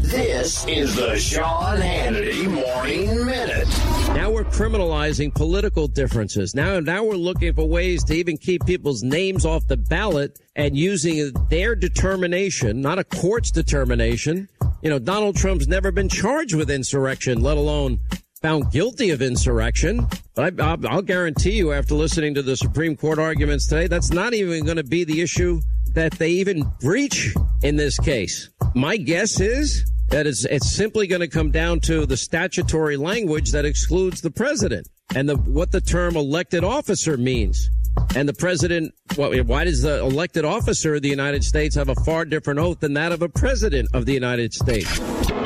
This 0.02 0.64
is 0.68 0.94
the 0.94 1.18
Sean 1.18 1.78
Hannity 1.78 2.48
Morning 2.48 3.26
Minute. 3.26 3.66
Now 4.14 4.30
we're 4.30 4.44
criminalizing 4.44 5.34
political 5.34 5.88
differences. 5.88 6.54
Now, 6.54 6.78
now 6.78 7.02
we're 7.02 7.16
looking 7.16 7.54
for 7.54 7.68
ways 7.68 8.04
to 8.04 8.14
even 8.14 8.38
keep 8.38 8.64
people's 8.66 9.02
names 9.02 9.44
off 9.44 9.66
the 9.66 9.76
ballot 9.76 10.38
and 10.54 10.76
using 10.76 11.32
their 11.48 11.74
determination, 11.74 12.80
not 12.80 13.00
a 13.00 13.04
court's 13.04 13.50
determination. 13.50 14.48
You 14.82 14.90
know, 14.90 15.00
Donald 15.00 15.34
Trump's 15.34 15.66
never 15.66 15.90
been 15.90 16.08
charged 16.08 16.54
with 16.54 16.70
insurrection, 16.70 17.42
let 17.42 17.56
alone 17.56 17.98
found 18.40 18.70
guilty 18.70 19.10
of 19.10 19.20
insurrection. 19.20 20.06
But 20.34 20.60
I, 20.60 20.70
I'll, 20.70 20.86
I'll 20.86 21.02
guarantee 21.02 21.56
you, 21.56 21.72
after 21.72 21.96
listening 21.96 22.34
to 22.34 22.42
the 22.42 22.56
Supreme 22.56 22.96
Court 22.96 23.18
arguments 23.18 23.66
today, 23.66 23.88
that's 23.88 24.12
not 24.12 24.34
even 24.34 24.64
going 24.64 24.76
to 24.76 24.84
be 24.84 25.02
the 25.02 25.20
issue 25.20 25.60
that 25.94 26.12
they 26.12 26.30
even 26.30 26.70
breach 26.80 27.34
in 27.62 27.76
this 27.76 27.98
case. 27.98 28.50
My 28.74 28.96
guess 28.96 29.40
is 29.40 29.84
that 30.10 30.26
it's, 30.26 30.44
it's 30.44 30.70
simply 30.70 31.06
going 31.06 31.20
to 31.20 31.28
come 31.28 31.50
down 31.50 31.80
to 31.80 32.06
the 32.06 32.16
statutory 32.16 32.96
language 32.96 33.52
that 33.52 33.64
excludes 33.64 34.20
the 34.20 34.30
president 34.30 34.88
and 35.14 35.28
the, 35.28 35.36
what 35.36 35.70
the 35.72 35.80
term 35.80 36.16
elected 36.16 36.64
officer 36.64 37.16
means. 37.16 37.70
And 38.14 38.28
the 38.28 38.34
president, 38.34 38.94
why, 39.16 39.40
why 39.40 39.64
does 39.64 39.82
the 39.82 39.98
elected 40.00 40.44
officer 40.44 40.94
of 40.94 41.02
the 41.02 41.08
United 41.08 41.44
States 41.44 41.74
have 41.76 41.88
a 41.88 41.94
far 41.96 42.24
different 42.24 42.60
oath 42.60 42.80
than 42.80 42.94
that 42.94 43.12
of 43.12 43.22
a 43.22 43.28
president 43.28 43.88
of 43.92 44.06
the 44.06 44.12
United 44.12 44.54
States? 44.54 44.98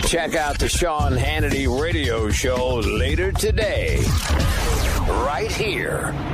Check 0.08 0.34
out 0.34 0.58
the 0.58 0.68
Sean 0.68 1.12
Hannity 1.12 1.66
radio 1.80 2.30
show 2.30 2.76
later 2.76 3.32
today, 3.32 3.98
right 5.08 5.50
here. 5.50 6.33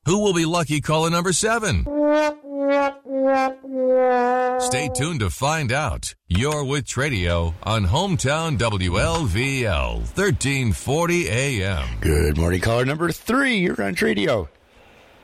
Who 0.11 0.19
will 0.19 0.33
be 0.33 0.43
lucky 0.43 0.81
caller 0.81 1.09
number 1.09 1.31
seven? 1.31 1.85
Stay 4.59 4.89
tuned 4.93 5.21
to 5.21 5.29
find 5.29 5.71
out. 5.71 6.15
You're 6.27 6.65
with 6.65 6.83
Tradio 6.83 7.53
on 7.63 7.85
Hometown 7.85 8.57
WLVL, 8.57 9.99
1340 9.99 11.29
AM. 11.29 11.87
Good 12.01 12.37
morning, 12.37 12.59
caller 12.59 12.83
number 12.83 13.09
three. 13.13 13.59
You're 13.59 13.81
on 13.81 13.95
Tradio. 13.95 14.49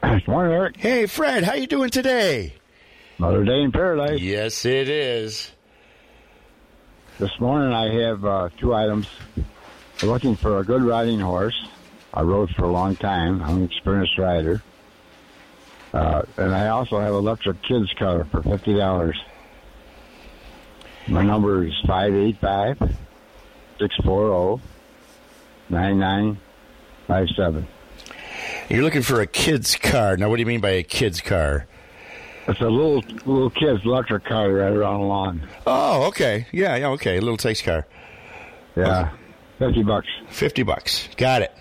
Good 0.04 0.26
morning, 0.26 0.54
Eric. 0.54 0.78
Hey, 0.78 1.06
Fred. 1.06 1.44
How 1.44 1.56
you 1.56 1.68
doing 1.68 1.90
today? 1.90 2.54
Another 3.18 3.44
day 3.44 3.64
in 3.64 3.74
paradise. 3.74 4.22
Yes, 4.22 4.64
it 4.64 4.88
is. 4.88 5.52
This 7.20 7.38
morning 7.42 7.74
I 7.74 7.94
have 8.06 8.24
uh, 8.24 8.50
two 8.58 8.74
items. 8.74 9.10
I'm 10.02 10.08
looking 10.08 10.38
for 10.38 10.60
a 10.60 10.64
good 10.64 10.82
riding 10.82 11.20
horse. 11.20 11.62
I 12.14 12.22
rode 12.22 12.52
for 12.52 12.64
a 12.64 12.72
long 12.72 12.96
time. 12.96 13.44
I'm 13.44 13.58
an 13.58 13.64
experienced 13.66 14.18
rider. 14.18 14.64
Uh, 15.98 16.22
and 16.38 16.54
I 16.54 16.68
also 16.68 17.00
have 17.00 17.12
electric 17.14 17.64
kids 17.64 17.92
car 17.98 18.24
for 18.26 18.44
fifty 18.44 18.76
dollars. 18.76 19.20
My 21.08 21.24
number 21.24 21.66
is 21.66 21.74
five 21.88 22.14
eight 22.14 22.38
five 22.38 22.78
six 23.80 23.96
four 24.06 24.28
zero 24.28 24.62
nine 25.70 25.98
nine 25.98 26.38
five 27.08 27.28
seven. 27.36 27.68
You're 28.70 28.84
looking 28.84 29.02
for 29.02 29.22
a 29.22 29.26
kid's 29.26 29.76
car. 29.76 30.18
Now, 30.18 30.30
what 30.30 30.36
do 30.36 30.42
you 30.42 30.46
mean 30.46 30.62
by 30.62 30.70
a 30.72 30.84
kid's 30.84 31.20
car? 31.20 31.66
It's 32.48 32.62
a 32.62 32.70
little 32.70 33.02
little 33.26 33.50
kid's 33.50 33.84
electric 33.84 34.24
car 34.26 34.52
right 34.52 34.72
around 34.72 35.00
the 35.02 35.08
lawn. 35.08 35.48
Oh, 35.66 36.04
okay. 36.10 36.46
Yeah, 36.52 36.76
yeah, 36.76 36.90
okay. 36.90 37.18
A 37.18 37.22
little 37.22 37.38
taste 37.38 37.64
car. 37.64 37.88
Yeah, 38.76 39.14
fifty 39.58 39.82
bucks. 39.82 40.10
Fifty 40.30 40.62
bucks. 40.62 41.10
Got 41.18 41.42
it. 41.42 41.52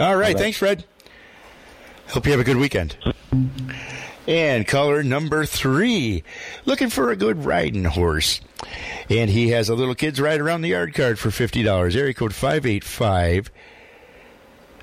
All 0.00 0.16
right. 0.16 0.34
Okay. 0.34 0.44
Thanks, 0.44 0.56
Fred. 0.56 0.86
Hope 2.08 2.24
you 2.24 2.32
have 2.32 2.40
a 2.40 2.44
good 2.44 2.56
weekend. 2.56 2.96
And 4.26 4.66
caller 4.66 5.02
number 5.02 5.44
three, 5.44 6.24
looking 6.64 6.90
for 6.90 7.10
a 7.10 7.16
good 7.16 7.44
riding 7.44 7.84
horse. 7.84 8.40
And 9.08 9.30
he 9.30 9.50
has 9.50 9.68
a 9.68 9.74
little 9.74 9.94
kid's 9.94 10.20
ride 10.20 10.40
around 10.40 10.62
the 10.62 10.70
yard 10.70 10.94
card 10.94 11.18
for 11.18 11.28
$50. 11.28 11.96
Area 11.96 12.14
code 12.14 12.34
585 12.34 13.50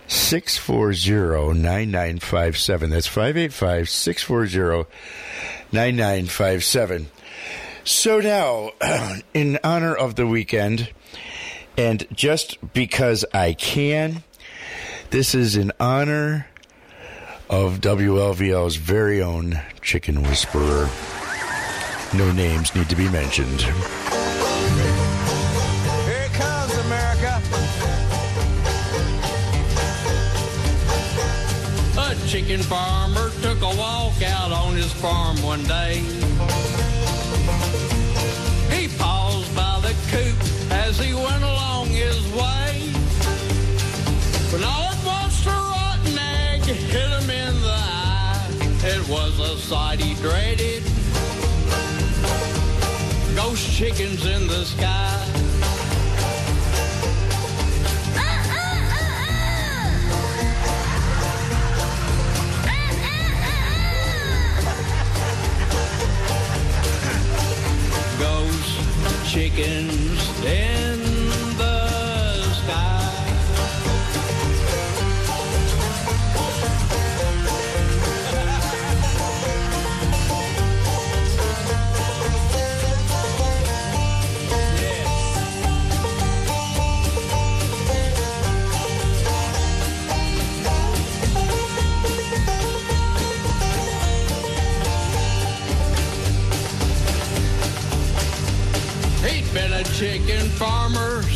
640 0.07 1.59
9957. 1.59 2.89
That's 2.89 3.07
585 3.07 3.89
640 3.89 4.89
9957. 5.71 7.07
So 7.83 8.19
now, 8.21 8.71
in 9.33 9.59
honor 9.63 9.93
of 9.93 10.15
the 10.15 10.27
weekend, 10.27 10.93
and 11.77 12.07
just 12.13 12.73
because 12.73 13.25
I 13.33 13.53
can, 13.53 14.23
this 15.09 15.35
is 15.35 15.57
in 15.57 15.71
honor 15.79 16.47
of 17.49 17.81
WLVL's 17.81 18.75
very 18.77 19.21
own 19.21 19.59
chicken 19.81 20.23
whisperer. 20.23 20.89
No 22.13 22.31
names 22.31 22.73
need 22.75 22.89
to 22.89 22.95
be 22.95 23.09
mentioned. 23.09 23.61
Here 23.61 23.73
it 26.23 26.33
comes 26.33 26.73
America. 26.85 27.41
A 31.97 32.27
chicken 32.27 32.61
farmer 32.61 33.29
took 33.41 33.61
a 33.61 33.75
walk 33.77 34.21
out 34.23 34.51
on 34.51 34.75
his 34.75 34.91
farm 34.93 35.41
one 35.41 35.63
day. 35.63 36.22
It 49.03 49.09
was 49.09 49.39
a 49.39 49.57
sight 49.57 49.99
he 49.99 50.13
dreaded. 50.21 50.83
Ghost 53.35 53.71
chickens 53.71 54.25
in 54.25 54.47
the 54.47 54.65
sky. 54.65 55.19
Ghost 68.19 69.31
chickens 69.33 70.43
in 70.45 70.92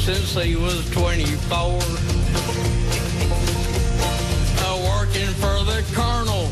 since 0.07 0.41
he 0.41 0.55
was 0.55 0.89
24. 0.91 1.35
Uh, 4.63 4.79
working 4.87 5.27
for 5.35 5.59
the 5.65 5.83
colonel 5.91 6.45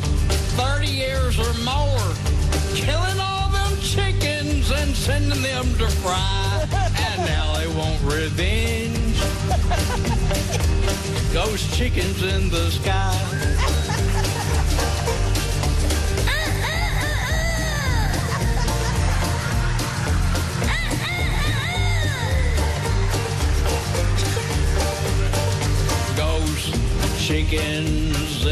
30 0.60 0.88
years 0.88 1.40
or 1.40 1.54
more. 1.64 2.14
Killing 2.76 3.18
all 3.18 3.50
them 3.52 3.78
chickens 3.80 4.70
and 4.72 4.94
sending 4.94 5.42
them 5.42 5.74
to 5.78 5.88
fry. 5.88 6.68
And 7.00 7.26
now 7.26 7.58
they 7.58 7.68
want 7.68 8.02
revenge. 8.04 9.22
Ghost 11.32 11.74
chickens 11.74 12.24
in 12.24 12.50
the 12.50 12.70
sky. 12.72 13.35
Chickens 27.26 28.46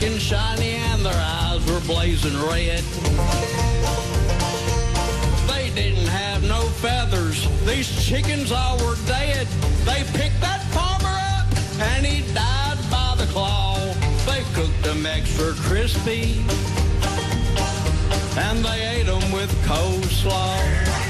black 0.00 0.10
and 0.10 0.20
shiny 0.20 0.70
and 0.70 1.04
their 1.04 1.14
eyes 1.14 1.64
were 1.66 1.80
blazing 1.80 2.36
red. 2.48 2.82
They 5.46 5.70
didn't 5.74 6.06
have 6.06 6.42
no 6.42 6.60
feathers. 6.80 7.46
These 7.66 8.04
chickens 8.04 8.52
all 8.52 8.78
were 8.78 8.96
dead. 9.06 9.46
They 9.84 10.02
picked 10.18 10.40
that 10.40 10.62
farmer 10.72 11.16
up 11.36 11.46
and 11.80 12.06
he 12.06 12.22
died 12.32 12.78
by 12.90 13.14
the 13.18 13.30
claw. 13.32 13.76
They 14.26 14.42
cooked 14.54 14.82
them 14.82 15.04
extra 15.06 15.52
crispy 15.54 16.44
and 18.38 18.64
they 18.64 19.00
ate 19.00 19.06
them 19.06 19.32
with 19.32 19.50
coleslaw. 19.64 21.09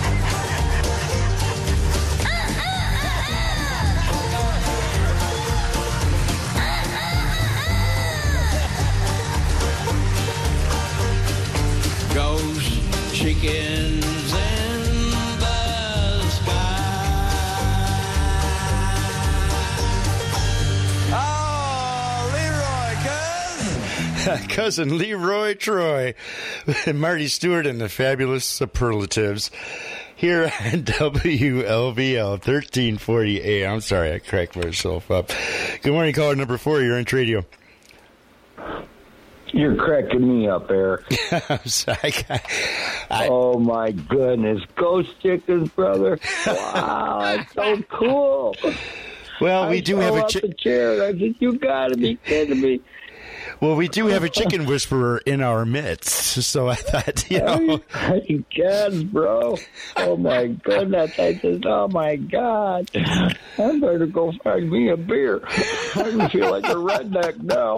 Cousin 24.49 24.97
Leroy 24.99 25.55
Troy, 25.55 26.15
and 26.87 27.01
Marty 27.01 27.27
Stuart, 27.29 27.67
and 27.67 27.81
the 27.81 27.89
fabulous 27.89 28.45
superlatives 28.45 29.51
here 30.15 30.45
on 30.45 30.83
WLVL 30.83 32.31
1340 32.31 33.43
AM. 33.43 33.73
I'm 33.75 33.81
sorry, 33.81 34.13
I 34.13 34.19
cracked 34.19 34.57
myself 34.57 35.11
up. 35.11 35.31
Good 35.83 35.93
morning, 35.93 36.15
caller 36.15 36.37
number 36.37 36.59
four. 36.59 36.81
You're 36.83 36.99
on 36.99 37.05
Tradio. 37.05 37.45
You're 39.53 39.75
cracking 39.75 40.29
me 40.29 40.49
up, 40.49 40.71
Eric. 40.71 41.03
I'm 41.51 41.67
sorry. 41.67 42.13
oh 43.11 43.59
my 43.59 43.91
goodness, 43.91 44.63
ghost 44.77 45.11
chickens, 45.21 45.71
brother! 45.71 46.21
Wow, 46.47 47.19
that's 47.37 47.53
so 47.55 47.83
cool. 47.91 48.55
Well, 49.41 49.69
we 49.71 49.79
I 49.79 49.81
do 49.81 49.97
have 49.97 50.15
a 50.15 50.23
chi- 50.23 50.53
chair. 50.59 51.03
I 51.03 51.19
said, 51.19 51.35
"You 51.41 51.59
got 51.59 51.89
to 51.89 51.97
be 51.97 52.17
kidding 52.17 52.61
me!" 52.61 52.81
Well, 53.61 53.77
we 53.77 53.89
do 53.89 54.07
have 54.07 54.25
a 54.25 54.29
chicken 54.31 54.65
whisperer 54.65 55.19
in 55.19 55.43
our 55.43 55.67
midst, 55.67 56.43
so 56.43 56.69
I 56.69 56.77
thought, 56.77 57.31
you 57.31 57.41
know. 57.41 57.81
I 57.93 58.45
guess, 58.51 58.95
bro. 59.03 59.59
Oh 59.97 60.17
my 60.17 60.47
goodness! 60.47 61.19
I 61.19 61.35
just, 61.35 61.67
oh 61.67 61.89
my 61.89 62.17
god! 62.17 62.91
I 62.95 63.35
better 63.57 64.07
go 64.07 64.33
find 64.43 64.71
me 64.71 64.89
a 64.89 64.97
beer. 64.97 65.43
I 65.47 66.29
feel 66.31 66.51
like 66.51 66.65
a 66.65 66.75
redneck 66.75 67.41
now. 67.43 67.77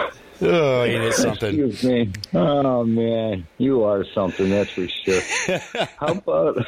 Oh, 0.42 0.84
ain't 0.84 1.04
it 1.04 1.12
something? 1.14 1.68
Excuse 1.68 1.84
me. 1.84 2.12
Oh 2.32 2.82
man, 2.82 3.46
you 3.58 3.84
are 3.84 4.06
something. 4.14 4.48
That's 4.48 4.70
for 4.70 4.88
sure. 4.88 5.20
how 5.98 6.14
about 6.14 6.64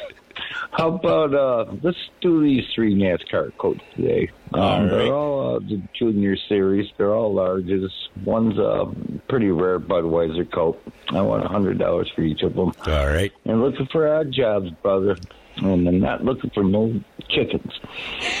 how 0.71 0.95
about 0.95 1.33
uh 1.33 1.71
let's 1.81 1.97
do 2.21 2.41
these 2.43 2.63
three 2.73 2.95
NASCAR 2.95 3.55
coats 3.57 3.81
today. 3.95 4.29
Um, 4.53 4.59
All 4.61 4.81
right. 4.81 4.89
They're 4.89 5.13
all 5.13 5.55
uh, 5.55 5.59
the 5.59 5.81
junior 5.97 6.35
series. 6.49 6.89
They're 6.97 7.13
all 7.13 7.33
larges. 7.33 7.89
One's 8.23 8.57
a 8.57 8.85
pretty 9.27 9.49
rare 9.49 9.79
Budweiser 9.79 10.51
coat. 10.51 10.81
I 11.09 11.21
want 11.21 11.43
a 11.43 11.47
hundred 11.47 11.79
dollars 11.79 12.11
for 12.15 12.21
each 12.21 12.41
of 12.43 12.53
them. 12.55 12.71
All 12.85 13.07
right. 13.07 13.31
And 13.45 13.61
looking 13.61 13.87
for 13.91 14.07
odd 14.07 14.31
jobs, 14.31 14.69
brother. 14.81 15.17
And 15.57 15.87
I'm 15.87 15.99
not 15.99 16.23
looking 16.23 16.49
for 16.49 16.63
no 16.63 16.99
chickens. 17.29 17.71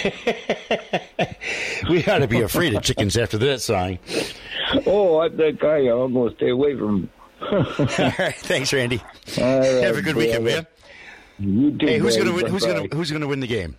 We 1.89 2.03
ought 2.05 2.19
to 2.19 2.27
be 2.27 2.41
afraid 2.41 2.73
of 2.73 2.83
chickens 2.83 3.17
after 3.17 3.37
that 3.39 3.61
song. 3.61 3.99
Oh, 4.85 5.19
I'm 5.19 5.35
that 5.37 5.59
guy. 5.59 5.79
I'm 5.79 6.13
gonna 6.13 6.33
stay 6.35 6.49
away 6.49 6.77
from. 6.77 7.09
All 7.51 7.59
right, 7.59 8.35
thanks, 8.35 8.71
Randy. 8.71 9.01
All 9.37 9.59
right, 9.59 9.83
Have 9.83 9.97
a 9.97 10.01
good 10.01 10.15
weekend, 10.15 10.45
man. 10.45 10.65
You 11.39 11.77
too, 11.77 11.85
Hey, 11.87 11.97
who's 11.97 12.17
gonna 12.17 12.33
win? 12.33 12.45
Who's 12.47 12.65
gonna 12.65 12.87
Who's 12.93 13.11
gonna 13.11 13.27
win 13.27 13.39
the 13.39 13.47
game? 13.47 13.75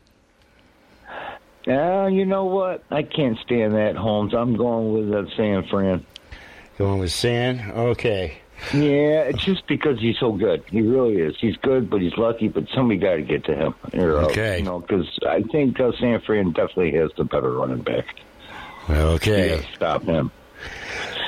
Yeah, 1.67 2.09
you 2.09 2.27
know 2.27 2.45
what? 2.45 2.85
I 2.91 3.03
can't 3.03 3.39
stand 3.39 3.75
that, 3.75 3.95
Mahomes. 3.95 4.35
I'm 4.35 4.55
going 4.57 4.93
with 4.93 5.11
that 5.11 5.35
San 5.37 5.67
Fran. 5.69 6.05
Going 6.77 6.99
with 6.99 7.13
San? 7.13 7.71
Okay. 7.71 8.39
Yeah, 8.73 9.23
it's 9.23 9.43
just 9.45 9.67
because 9.67 9.99
he's 9.99 10.19
so 10.19 10.33
good. 10.33 10.63
He 10.71 10.81
really 10.83 11.17
is. 11.17 11.37
He's 11.41 11.57
good, 11.57 11.89
but 11.89 12.01
he's 12.01 12.17
lucky. 12.17 12.49
But 12.49 12.69
somebody 12.75 12.99
got 13.01 13.15
to 13.15 13.23
get 13.23 13.45
to 13.47 13.55
him. 13.55 13.75
Or, 13.95 14.19
uh, 14.19 14.27
Okay. 14.27 14.59
You 14.59 14.65
know, 14.65 14.81
because 14.81 15.07
I 15.27 15.43
think 15.43 15.81
uh, 15.81 15.93
San 15.99 16.21
Fran 16.21 16.53
definitely 16.53 16.93
has 16.93 17.11
the 17.17 17.25
better 17.25 17.51
running 17.53 17.83
back. 17.83 18.15
Okay. 18.91 19.67
Stop 19.75 20.03
him. 20.03 20.31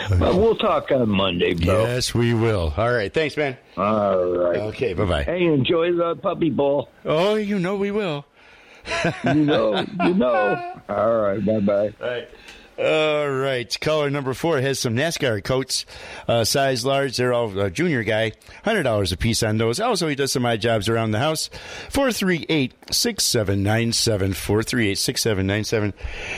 But 0.08 0.36
we'll 0.36 0.56
talk 0.56 0.92
on 0.92 1.08
Monday, 1.08 1.54
bro. 1.54 1.82
Yes, 1.82 2.14
we 2.14 2.32
will. 2.32 2.72
All 2.76 2.92
right. 2.92 3.12
Thanks, 3.12 3.36
man. 3.36 3.56
All 3.76 4.24
right. 4.24 4.56
Okay. 4.58 4.94
Bye 4.94 5.04
bye. 5.04 5.22
Hey, 5.24 5.44
enjoy 5.46 5.92
the 5.92 6.14
puppy 6.16 6.50
bowl. 6.50 6.90
Oh, 7.04 7.34
you 7.34 7.58
know 7.58 7.76
we 7.76 7.90
will. 7.90 8.24
You 9.24 9.34
know, 9.34 9.84
you 10.04 10.14
know. 10.14 10.74
All 10.88 11.16
right. 11.20 11.44
Bye 11.44 11.58
bye. 11.60 11.92
All 12.00 12.08
right. 12.08 12.28
All 12.78 13.30
right. 13.30 13.74
Caller 13.80 14.10
number 14.10 14.34
four 14.34 14.60
has 14.60 14.78
some 14.78 14.94
NASCAR 14.94 15.42
coats, 15.42 15.86
uh, 16.28 16.44
size 16.44 16.84
large. 16.84 17.16
They're 17.16 17.32
all 17.32 17.58
uh, 17.58 17.70
junior 17.70 18.04
guy. 18.04 18.32
$100 18.66 19.12
a 19.12 19.16
piece 19.16 19.42
on 19.42 19.56
those. 19.56 19.80
Also, 19.80 20.08
he 20.08 20.14
does 20.14 20.32
some 20.32 20.44
odd 20.44 20.60
jobs 20.60 20.88
around 20.88 21.12
the 21.12 21.18
house. 21.18 21.48
438 21.88 22.74
6797. 22.90 24.34
438 24.34 24.98
6797. 24.98 25.94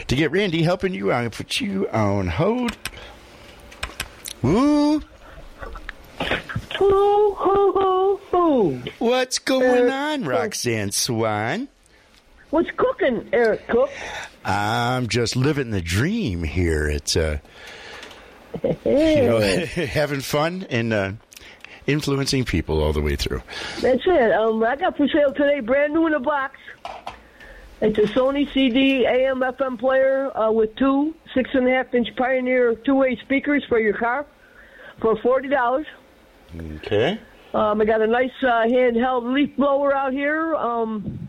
To 0.07 0.17
get 0.17 0.31
Randy 0.31 0.63
helping 0.63 0.95
you, 0.95 1.11
I'm 1.13 1.31
put 1.31 1.61
you 1.61 1.89
on 1.91 2.29
hold. 2.29 2.77
Woo. 4.43 5.03
What's 8.99 9.39
going 9.41 9.91
on, 9.91 10.25
Roxanne 10.25 10.93
Swan? 10.93 11.69
What's 12.51 12.71
cooking, 12.77 13.29
Eric 13.33 13.67
Cook? 13.69 13.91
I'm 14.45 15.09
just 15.09 15.37
living 15.37 15.71
the 15.71 15.83
dream 15.83 16.43
here. 16.43 16.89
It's 16.89 17.15
uh, 17.15 17.39
you 18.65 18.73
know, 18.85 19.41
having 19.67 20.21
fun 20.21 20.67
and 20.71 20.93
uh, 20.93 21.13
influencing 21.87 22.47
people 22.47 22.83
all 22.83 22.95
the 22.95 23.03
way 23.03 23.17
through. 23.17 23.43
That's 23.81 24.03
it. 24.07 24.33
Um, 24.33 24.65
I 24.65 24.77
got 24.77 24.97
for 24.97 25.07
sale 25.09 25.35
today, 25.35 25.61
brand 25.61 25.93
new 25.93 26.07
in 26.07 26.15
a 26.15 26.21
box. 26.21 26.57
It's 27.83 27.99
a 27.99 28.13
Sony 28.13 28.53
CD 28.55 29.07
AM 29.07 29.41
FM 29.41 29.79
player 29.79 30.37
uh, 30.37 30.51
with 30.51 30.75
two 30.77 31.15
six 31.35 31.51
and 31.53 31.69
a 31.69 31.71
half 31.71 31.93
inch 31.95 32.09
Pioneer 32.17 32.75
two 32.77 32.95
way 32.95 33.17
speakers 33.17 33.63
for 33.69 33.79
your 33.79 33.97
car 33.97 34.25
for 35.01 35.17
forty 35.21 35.49
dollars. 35.49 35.87
Okay. 36.77 37.21
Um, 37.53 37.81
I 37.81 37.85
got 37.85 38.01
a 38.01 38.07
nice 38.07 38.33
uh, 38.43 38.65
handheld 38.65 39.33
leaf 39.33 39.55
blower 39.57 39.95
out 39.95 40.13
here. 40.13 40.55
Um, 40.57 41.28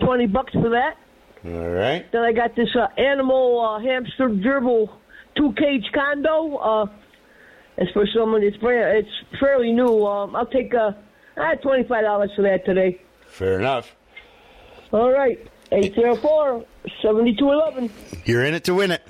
twenty 0.00 0.26
bucks 0.26 0.52
for 0.52 0.70
that. 0.70 0.96
All 1.44 1.68
right. 1.68 2.10
Then 2.10 2.22
I 2.22 2.32
got 2.32 2.56
this 2.56 2.74
uh, 2.74 2.86
animal 3.00 3.60
uh, 3.60 3.80
hamster 3.80 4.28
gerbil 4.28 4.88
two 5.36 5.52
cage 5.52 5.84
condo. 5.92 6.56
Uh, 6.56 6.86
it's 7.76 7.90
for 7.92 8.06
someone. 8.14 8.42
It's 8.42 8.56
brand. 8.56 8.98
It's 8.98 9.40
fairly 9.40 9.72
new. 9.72 10.06
Um, 10.06 10.34
I'll 10.34 10.46
take 10.46 10.74
uh, 10.74 10.92
uh 11.36 11.54
twenty 11.56 11.84
five 11.84 12.04
dollars 12.04 12.30
for 12.34 12.42
that 12.42 12.64
today. 12.64 13.00
Fair 13.26 13.58
enough. 13.58 13.94
All 14.92 15.10
right, 15.10 15.44
eight 15.72 15.94
zero 15.94 16.14
four 16.16 16.64
seventy 17.02 17.34
two 17.34 17.50
eleven. 17.50 17.90
You're 18.24 18.44
in 18.44 18.54
it 18.54 18.64
to 18.64 18.74
win 18.74 18.90
it. 18.90 19.02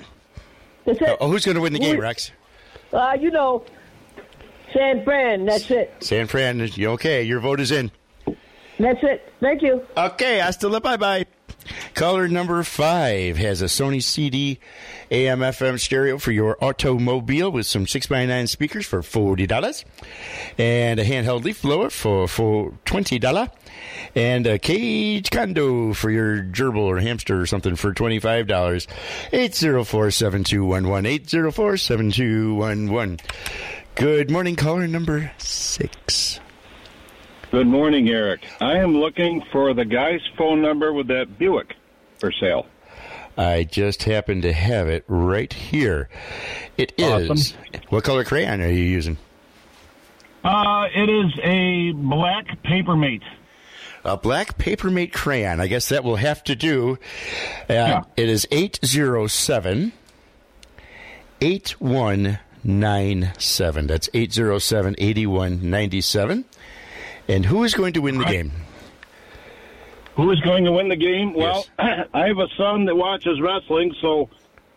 That's 0.85 1.01
it. 1.01 1.17
Oh, 1.19 1.29
who's 1.29 1.45
going 1.45 1.55
to 1.55 1.61
win 1.61 1.73
the 1.73 1.79
game, 1.79 1.99
Rex? 1.99 2.31
Uh, 2.91 3.17
you 3.19 3.31
know, 3.31 3.65
San 4.73 5.03
Fran. 5.03 5.45
That's 5.45 5.69
it. 5.71 5.93
San 6.01 6.27
Fran. 6.27 6.59
you 6.75 6.89
Okay, 6.91 7.23
your 7.23 7.39
vote 7.39 7.59
is 7.59 7.71
in. 7.71 7.91
That's 8.79 8.99
it. 9.03 9.31
Thank 9.39 9.61
you. 9.61 9.85
Okay, 9.97 10.39
hasta 10.39 10.67
la 10.67 10.79
bye 10.79 10.97
bye. 10.97 11.25
Caller 11.93 12.27
number 12.27 12.61
five 12.63 13.37
has 13.37 13.61
a 13.61 13.65
Sony 13.65 14.03
CD 14.03 14.59
AM 15.09 15.39
FM 15.39 15.79
stereo 15.79 16.17
for 16.17 16.31
your 16.31 16.57
automobile 16.63 17.51
with 17.51 17.65
some 17.65 17.85
6x9 17.85 18.49
speakers 18.49 18.85
for 18.85 19.01
$40 19.01 19.85
and 20.57 20.99
a 20.99 21.05
handheld 21.05 21.43
leaf 21.43 21.61
blower 21.61 21.89
for, 21.89 22.27
for 22.27 22.71
$20 22.85 23.49
and 24.15 24.45
a 24.45 24.59
cage 24.59 25.29
condo 25.31 25.93
for 25.93 26.11
your 26.11 26.43
gerbil 26.43 26.83
or 26.83 26.99
hamster 26.99 27.41
or 27.41 27.45
something 27.45 27.75
for 27.75 27.93
$25. 27.93 28.45
804-7211, 29.31 31.19
804-7211. 31.25 33.19
Good 33.95 34.29
morning, 34.29 34.55
caller 34.55 34.87
number 34.87 35.31
six. 35.37 36.39
Good 37.55 37.67
morning, 37.67 38.09
Eric. 38.09 38.41
I 38.59 38.79
am 38.79 38.97
looking 38.97 39.41
for 39.49 39.73
the 39.73 39.85
guy's 39.85 40.19
phone 40.37 40.61
number 40.61 40.91
with 40.91 41.07
that 41.07 41.39
Buick 41.39 41.73
for 42.17 42.29
sale. 42.33 42.65
I 43.37 43.63
just 43.63 44.03
happen 44.03 44.41
to 44.41 44.51
have 44.51 44.89
it 44.89 45.05
right 45.07 45.53
here. 45.53 46.09
It 46.75 46.91
is. 46.97 47.31
Awesome. 47.31 47.57
What 47.87 48.03
color 48.03 48.25
crayon 48.25 48.59
are 48.59 48.69
you 48.69 48.83
using? 48.83 49.15
Uh, 50.43 50.87
it 50.93 51.09
is 51.09 51.31
a 51.43 51.93
black 51.93 52.61
Papermate. 52.65 53.23
a 54.03 54.17
black 54.17 54.57
papermate 54.57 55.13
crayon. 55.13 55.61
I 55.61 55.67
guess 55.67 55.87
that 55.87 56.03
will 56.03 56.17
have 56.17 56.43
to 56.43 56.57
do. 56.57 56.99
Uh, 57.69 58.01
It 58.17 58.27
is 58.27 58.45
807 58.51 59.93
8197. 61.39 63.87
That's 63.87 64.09
807 64.13 64.95
8197. 64.97 66.43
And 67.27 67.45
who 67.45 67.63
is 67.63 67.73
going 67.73 67.93
to 67.93 68.01
win 68.01 68.17
the 68.17 68.25
game? 68.25 68.51
Who 70.15 70.31
is 70.31 70.39
going 70.41 70.63
to 70.65 70.71
win 70.71 70.87
the 70.89 70.95
game? 70.95 71.33
Well, 71.33 71.65
I 71.79 72.27
have 72.27 72.37
a 72.37 72.47
son 72.57 72.85
that 72.85 72.95
watches 72.95 73.41
wrestling, 73.41 73.93
so 74.01 74.29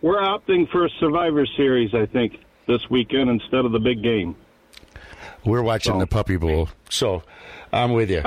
we're 0.02 0.20
opting 0.20 0.68
for 0.70 0.86
a 0.86 0.90
Survivor 0.98 1.46
Series, 1.46 1.94
I 1.94 2.06
think, 2.06 2.40
this 2.66 2.88
weekend 2.90 3.30
instead 3.30 3.64
of 3.64 3.72
the 3.72 3.78
big 3.78 4.02
game. 4.02 4.34
We're 5.44 5.62
watching 5.62 5.98
the 5.98 6.06
Puppy 6.06 6.36
Bowl. 6.36 6.68
So 6.90 7.22
I'm 7.72 7.92
with 7.92 8.10
you. 8.10 8.22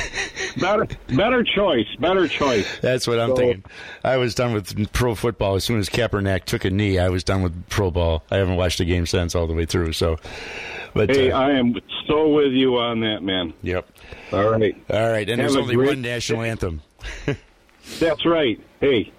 better, 0.60 0.86
better 1.14 1.44
choice. 1.44 1.86
Better 2.00 2.26
choice. 2.26 2.78
That's 2.80 3.06
what 3.06 3.20
I'm 3.20 3.30
So- 3.30 3.36
thinking. 3.36 3.64
I 4.02 4.16
was 4.16 4.34
done 4.34 4.54
with 4.54 4.92
pro 4.92 5.14
football 5.14 5.56
as 5.56 5.64
soon 5.64 5.78
as 5.78 5.88
Kaepernick 5.90 6.44
took 6.44 6.64
a 6.64 6.70
knee. 6.70 6.98
I 6.98 7.10
was 7.10 7.22
done 7.22 7.42
with 7.42 7.68
pro 7.68 7.90
ball. 7.90 8.22
I 8.30 8.36
haven't 8.36 8.56
watched 8.56 8.80
a 8.80 8.84
game 8.86 9.04
since 9.06 9.34
all 9.34 9.46
the 9.46 9.52
way 9.54 9.66
through. 9.66 9.92
So, 9.92 10.16
but 10.96 11.10
hey, 11.10 11.30
uh, 11.30 11.38
I 11.38 11.50
am 11.52 11.74
so 12.06 12.28
with 12.28 12.52
you 12.52 12.78
on 12.78 13.00
that, 13.00 13.22
man. 13.22 13.52
Yep. 13.62 13.88
All 14.32 14.50
right. 14.50 14.74
All 14.90 15.10
right, 15.10 15.28
and 15.28 15.40
Have 15.40 15.52
there's 15.52 15.56
only 15.56 15.74
great 15.74 15.88
one 15.88 16.02
national 16.02 16.42
anthem. 16.42 16.80
That's 18.00 18.24
right. 18.24 18.58
Hey, 18.80 19.12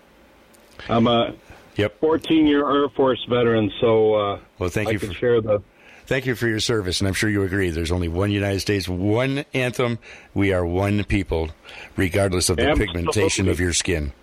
I'm 0.89 1.07
a 1.07 1.35
yep 1.75 1.99
14 1.99 2.47
year 2.47 2.69
Air 2.69 2.89
Force 2.89 3.23
veteran, 3.29 3.71
so 3.79 4.15
uh, 4.15 4.39
well, 4.57 4.69
thank 4.69 4.89
I 4.89 4.91
you 4.91 4.99
for 4.99 5.13
share 5.13 5.39
the. 5.39 5.61
Thank 6.07 6.25
you 6.25 6.35
for 6.35 6.47
your 6.47 6.61
service, 6.61 7.01
and 7.01 7.07
I'm 7.07 7.13
sure 7.13 7.29
you 7.29 7.43
agree. 7.43 7.69
There's 7.69 7.91
only 7.91 8.07
one 8.07 8.31
United 8.31 8.61
States, 8.61 8.87
one 8.87 9.43
anthem. 9.53 9.99
We 10.33 10.53
are 10.53 10.65
one 10.65 11.03
people, 11.03 11.49
regardless 11.97 12.49
of 12.49 12.55
the 12.55 12.63
Absolutely. 12.63 12.93
pigmentation 12.93 13.49
of 13.49 13.59
your 13.59 13.73
skin. 13.73 14.13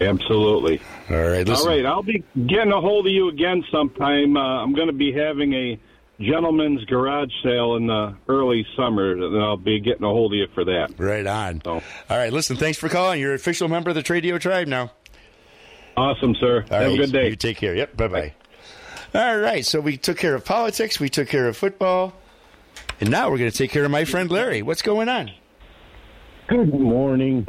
Absolutely. 0.00 0.80
All 1.10 1.16
right. 1.16 1.48
Listen. 1.48 1.66
All 1.68 1.74
right, 1.74 1.86
I'll 1.86 2.02
be 2.02 2.22
getting 2.46 2.70
a 2.70 2.80
hold 2.80 3.06
of 3.06 3.12
you 3.12 3.28
again 3.28 3.64
sometime. 3.72 4.36
Uh, 4.36 4.62
I'm 4.62 4.74
going 4.74 4.86
to 4.88 4.92
be 4.92 5.10
having 5.10 5.54
a 5.54 5.80
gentleman's 6.20 6.84
garage 6.84 7.30
sale 7.42 7.76
in 7.76 7.86
the 7.86 8.14
early 8.28 8.66
summer, 8.76 9.12
and 9.12 9.42
I'll 9.42 9.56
be 9.56 9.80
getting 9.80 10.04
a 10.04 10.08
hold 10.08 10.32
of 10.32 10.36
you 10.36 10.46
for 10.54 10.64
that. 10.64 10.94
Right 10.98 11.26
on. 11.26 11.62
All 11.64 11.82
right. 12.10 12.32
Listen. 12.32 12.56
Thanks 12.56 12.78
for 12.78 12.88
calling. 12.88 13.20
You're 13.20 13.32
an 13.32 13.36
official 13.36 13.68
member 13.68 13.90
of 13.90 13.96
the 13.96 14.02
Tradio 14.02 14.40
tribe 14.40 14.68
now. 14.68 14.92
Awesome, 15.96 16.34
sir. 16.36 16.64
All 16.70 16.80
Have 16.80 16.92
a 16.92 16.96
good 16.96 17.12
day. 17.12 17.28
You 17.30 17.36
take 17.36 17.56
care. 17.56 17.74
Yep. 17.74 17.96
Bye 17.96 18.08
bye. 18.08 18.34
All 19.14 19.38
right. 19.38 19.64
So 19.64 19.80
we 19.80 19.96
took 19.96 20.18
care 20.18 20.34
of 20.34 20.44
politics. 20.44 21.00
We 21.00 21.08
took 21.08 21.28
care 21.28 21.48
of 21.48 21.56
football. 21.56 22.12
And 23.00 23.10
now 23.10 23.30
we're 23.30 23.38
going 23.38 23.50
to 23.50 23.56
take 23.56 23.70
care 23.70 23.84
of 23.84 23.90
my 23.90 24.04
friend 24.04 24.30
Larry. 24.30 24.62
What's 24.62 24.82
going 24.82 25.08
on? 25.08 25.30
Good 26.48 26.72
morning. 26.72 27.46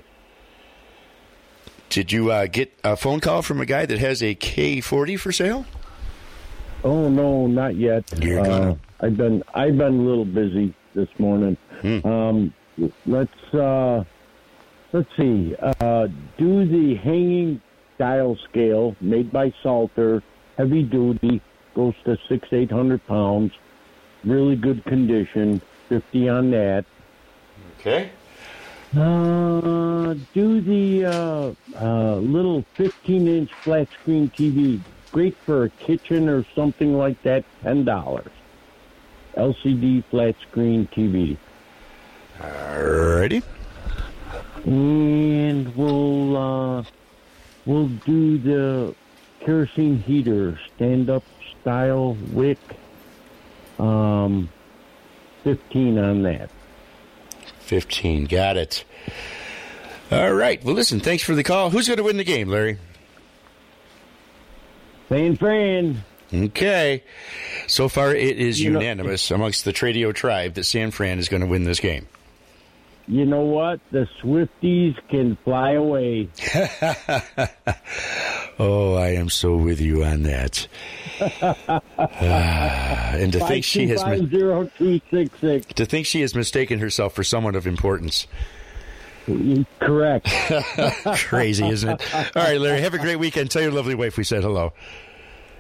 Did 1.90 2.12
you 2.12 2.32
uh, 2.32 2.46
get 2.46 2.72
a 2.84 2.96
phone 2.96 3.20
call 3.20 3.42
from 3.42 3.62
a 3.62 3.66
guy 3.66 3.86
that 3.86 3.98
has 3.98 4.22
a 4.22 4.36
K40 4.36 5.20
for 5.20 5.32
sale? 5.32 5.66
Oh 6.84 7.10
no, 7.10 7.48
not 7.48 7.76
yet. 7.76 8.04
You're 8.22 8.40
Uh, 8.40 8.44
gonna- 8.46 8.78
I've 9.02 9.18
been 9.18 9.44
I've 9.54 9.78
been 9.78 10.00
a 10.00 10.04
little 10.04 10.26
busy 10.26 10.74
this 10.94 11.10
morning. 11.20 11.58
Hmm. 11.82 12.06
Um, 12.08 12.54
let's 13.06 13.54
uh, 13.54 14.04
let's 14.94 15.10
see. 15.18 15.56
Uh, 15.60 16.08
do 16.38 16.66
the 16.66 16.96
hanging 16.96 17.62
dial 17.98 18.38
scale 18.50 18.96
made 19.02 19.32
by 19.32 19.54
Salter, 19.62 20.22
heavy 20.58 20.84
duty, 20.84 21.42
goes 21.76 21.94
to 22.06 22.18
six 22.28 22.48
eight 22.54 22.72
hundred 22.72 23.06
pounds. 23.08 23.52
Really 24.24 24.56
good 24.56 24.84
condition. 24.86 25.62
Fifty 25.88 26.28
on 26.30 26.52
that. 26.52 26.86
Okay. 27.80 28.10
Uh, 28.96 30.16
do 30.34 30.60
the 30.62 31.06
uh, 31.06 31.54
uh, 31.80 32.16
little 32.16 32.66
15 32.74 33.28
inch 33.28 33.54
flat 33.62 33.88
screen 34.02 34.32
TV. 34.36 34.80
Great 35.12 35.36
for 35.38 35.64
a 35.64 35.70
kitchen 35.70 36.30
or 36.30 36.46
something 36.56 36.96
like 36.96 37.22
that. 37.24 37.44
$10. 37.64 38.28
LCD 39.36 40.04
flat 40.06 40.36
screen 40.42 40.88
TV. 40.88 41.38
Alrighty. 42.40 43.44
And 44.66 45.76
we'll, 45.76 46.38
uh, 46.38 46.84
we'll 47.66 47.88
do 47.88 48.38
the 48.38 48.96
kerosene 49.40 50.00
heater, 50.00 50.60
stand 50.76 51.10
up 51.10 51.24
style 51.62 52.16
wick. 52.32 52.60
Um, 53.80 54.50
15 55.44 55.98
on 55.98 56.24
that. 56.24 56.50
15. 57.60 58.26
Got 58.26 58.58
it. 58.58 58.84
All 60.12 60.34
right. 60.34 60.64
Well, 60.64 60.76
listen, 60.76 61.00
thanks 61.00 61.24
for 61.24 61.36
the 61.36 61.44
call. 61.44 61.70
Who's 61.70 61.88
going 61.88 61.98
to 61.98 62.04
win 62.04 62.18
the 62.18 62.24
game, 62.24 62.50
Larry? 62.50 62.78
San 65.10 65.36
Fran. 65.38 66.04
Okay. 66.34 67.04
So 67.68 67.90
far, 67.90 68.14
it 68.16 68.38
is 68.40 68.62
You 68.62 68.70
know- 68.72 68.80
unanimous 68.80 69.32
amongst 69.32 69.66
the 69.66 69.74
Tradio 69.74 70.14
tribe 70.14 70.54
that 70.54 70.64
San 70.66 70.92
Fran 70.92 71.18
is 71.20 71.28
going 71.30 71.42
to 71.42 71.48
win 71.48 71.64
this 71.64 71.80
game. 71.80 72.08
You 73.08 73.26
know 73.26 73.42
what? 73.42 73.80
The 73.90 74.08
Swifties 74.22 74.96
can 75.10 75.36
fly 75.44 75.72
away. 75.72 76.30
Oh, 78.62 78.96
I 78.96 79.12
am 79.14 79.30
so 79.30 79.56
with 79.56 79.80
you 79.80 80.04
on 80.04 80.24
that. 80.24 80.68
Ah, 81.98 83.12
and 83.14 83.32
to 83.32 83.40
think 83.48 83.64
she 83.64 83.88
has 83.88 84.04
mi- 84.06 84.20
5250266. 84.20 85.68
to 85.76 85.86
think 85.86 86.06
she 86.06 86.20
has 86.20 86.36
mistaken 86.36 86.80
herself 86.80 87.14
for 87.14 87.24
someone 87.24 87.56
of 87.56 87.66
importance. 87.66 88.28
Correct. 89.80 90.28
Crazy, 91.28 91.68
isn't 91.68 91.90
it? 91.90 92.16
All 92.36 92.44
right, 92.44 92.60
Larry. 92.60 92.82
Have 92.82 92.94
a 92.94 93.00
great 93.00 93.18
weekend. 93.18 93.52
Tell 93.52 93.62
your 93.62 93.72
lovely 93.72 93.96
wife 93.96 94.18
we 94.18 94.24
said 94.24 94.44
hello. 94.44 94.74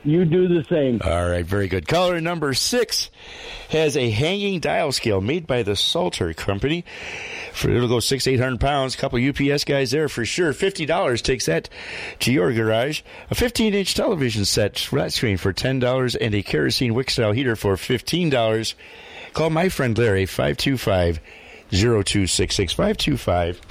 You 0.06 0.24
do 0.24 0.48
the 0.48 0.63
same. 0.69 1.02
All 1.04 1.30
right, 1.30 1.45
very 1.45 1.67
good. 1.67 1.86
Caller 1.86 2.22
number 2.22 2.54
six 2.54 3.10
has 3.69 3.98
a 3.98 4.10
hanging 4.10 4.62
dial 4.62 4.93
scale 4.93 5.19
made 5.19 5.45
by 5.45 5.62
the 5.63 5.76
Salter 5.76 6.34
Company. 6.34 6.86
For 7.52 7.69
it'll 7.69 7.89
go 7.89 8.00
six 8.00 8.26
eight 8.26 8.39
hundred 8.39 8.62
pounds. 8.62 8.95
Couple 8.95 9.19
UPS 9.19 9.65
guys 9.65 9.91
there 9.91 10.08
for 10.08 10.24
sure. 10.24 10.54
Fifty 10.54 10.86
dollars 10.86 11.22
takes 11.22 11.48
that 11.48 11.67
to 12.19 12.32
your 12.32 12.54
garage. 12.54 13.02
A 13.30 13.36
fifteen 13.36 13.74
inch 13.74 13.93
television 13.93 14.45
set 14.45 14.80
flat 14.80 15.12
screen 15.12 15.36
for 15.36 15.52
ten 15.52 15.80
dollars 15.80 16.15
and 16.15 16.34
a 16.34 16.43
kerosene 16.43 16.93
wick 16.93 17.10
style 17.10 17.34
heater 17.34 17.58
for 17.58 17.76
fifteen 17.76 18.30
dollars. 18.30 18.76
Call 19.34 19.50
my 19.50 19.67
friend 19.67 19.98
Larry 19.98 20.26
525 20.26 21.19
0266 21.72 22.74
525 22.74 23.62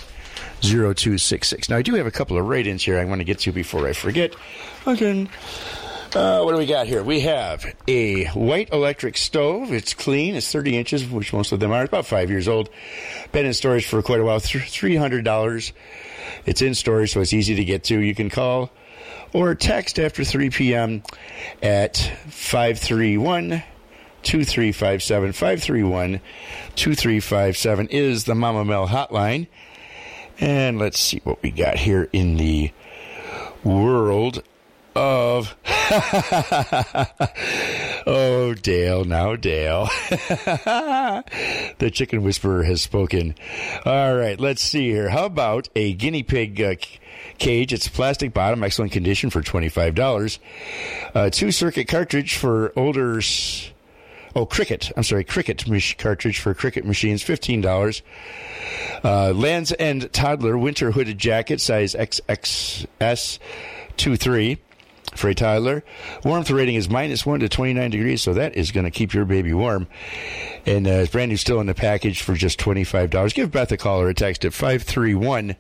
0266. 0.61 1.69
Now, 1.69 1.77
I 1.77 1.83
do 1.83 1.95
have 1.95 2.07
a 2.07 2.11
couple 2.11 2.39
of 2.39 2.47
write 2.47 2.67
ins 2.67 2.85
here 2.85 2.99
I 2.99 3.05
want 3.05 3.21
to 3.21 3.25
get 3.25 3.41
to 3.41 3.53
before 3.53 3.87
I 3.87 3.93
forget. 3.93 4.35
Again. 4.87 5.29
Uh, 6.15 6.41
what 6.41 6.53
do 6.53 6.59
we 6.59 6.65
got 6.65 6.87
here? 6.87 7.03
We 7.03 7.21
have 7.21 7.67
a 7.87 8.25
white 8.29 8.73
electric 8.73 9.19
stove. 9.19 9.73
It's 9.73 9.93
clean. 9.93 10.37
It's 10.37 10.51
30 10.51 10.79
inches, 10.79 11.07
which 11.07 11.35
most 11.35 11.53
of 11.53 11.61
them 11.61 11.71
are. 11.71 11.83
It's 11.83 11.91
about 11.91 12.07
five 12.07 12.31
years 12.31 12.49
old. 12.49 12.71
Been 13.33 13.45
in 13.45 13.53
storage 13.53 13.87
for 13.87 14.01
quite 14.01 14.21
a 14.21 14.25
while. 14.25 14.41
$300. 14.41 15.73
It's 16.47 16.63
in 16.63 16.75
storage, 16.75 17.13
so 17.13 17.21
it's 17.21 17.35
easy 17.35 17.57
to 17.57 17.65
get 17.65 17.85
to. 17.85 18.01
You 18.01 18.15
can 18.15 18.31
call 18.31 18.71
or 19.35 19.55
text 19.55 19.99
after 19.99 20.25
3 20.25 20.49
p.m. 20.51 21.03
at 21.63 21.99
531 22.29 23.63
2357. 24.29 25.33
531 25.33 26.21
2357 26.77 27.89
is 27.89 28.25
the 28.25 28.35
Mama 28.35 28.63
Mel 28.63 28.87
hotline. 28.87 29.47
And 30.39 30.79
let's 30.79 31.01
see 31.01 31.23
what 31.25 31.43
we 31.43 31.51
got 31.51 31.79
here 31.79 32.11
in 32.13 32.37
the 32.37 32.71
world 33.65 34.43
of. 34.95 35.57
oh, 38.07 38.55
Dale, 38.61 39.05
now 39.05 39.35
Dale. 39.35 39.89
the 41.79 41.91
chicken 41.91 42.23
whisperer 42.23 42.65
has 42.65 42.83
spoken. 42.83 43.35
All 43.87 44.15
right, 44.15 44.39
let's 44.39 44.61
see 44.63 44.91
here. 44.91 45.09
How 45.09 45.25
about 45.25 45.71
a 45.75 45.95
guinea 45.95 46.23
pig 46.23 46.61
uh, 46.61 46.75
cage? 47.39 47.73
It's 47.73 47.89
plastic 47.89 48.35
bottom, 48.35 48.63
excellent 48.63 48.93
condition 48.93 49.31
for 49.31 49.41
$25. 49.41 50.39
Uh, 51.15 51.31
two 51.31 51.51
circuit 51.51 51.89
cartridge 51.89 52.37
for 52.37 52.79
older. 52.79 53.17
S- 53.21 53.71
Oh, 54.39 54.47
Cricut. 54.47 54.93
I'm 54.97 55.03
sorry, 55.03 55.25
Cricut 55.25 55.99
cartridge 55.99 56.39
for 56.39 56.55
Cricut 56.55 56.85
machines, 56.85 57.25
fifteen 57.25 57.61
dollars. 57.61 58.03
Uh, 59.03 59.33
Lands 59.33 59.75
End 59.81 60.13
toddler 60.13 60.57
winter 60.57 60.93
hooded 60.93 61.19
jacket, 61.19 61.61
size 61.61 61.93
XXS, 61.93 63.41
two 63.97 64.15
three 64.15 64.59
for 65.17 65.29
a 65.29 65.35
toddler. 65.35 65.83
Warmth 66.23 66.53
rating 66.53 66.77
is 66.77 66.89
minus 66.89 67.27
one 67.27 67.41
to 67.41 67.49
twenty 67.49 67.75
nine 67.75 67.91
degrees, 67.91 68.23
so 68.23 68.33
that 68.35 68.55
is 68.55 68.71
going 68.71 68.85
to 68.85 68.93
keep 68.93 69.13
your 69.13 69.25
baby 69.25 69.53
warm. 69.53 69.89
And 70.65 70.87
uh, 70.87 70.91
it's 70.91 71.11
brand 71.11 71.31
new, 71.31 71.37
still 71.37 71.59
in 71.61 71.67
the 71.67 71.75
package 71.75 72.23
for 72.23 72.35
just 72.35 72.61
twenty 72.61 72.85
five 72.85 73.11
dollars. 73.11 73.33
Give 73.33 73.51
Beth 73.51 73.73
a 73.73 73.77
call 73.77 74.01
or 74.01 74.09
a 74.09 74.15
text 74.15 74.45
at 74.45 74.53
five 74.53 74.85
three 74.85 75.17
one 75.17 75.57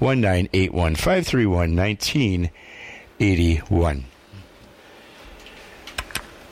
one 0.00 0.20
nine 0.20 0.50
eight 0.52 0.74
one 0.74 0.96
five 0.96 1.26
three 1.26 1.46
one 1.46 1.74
nineteen 1.74 2.50
eighty 3.20 3.56
one. 3.56 4.04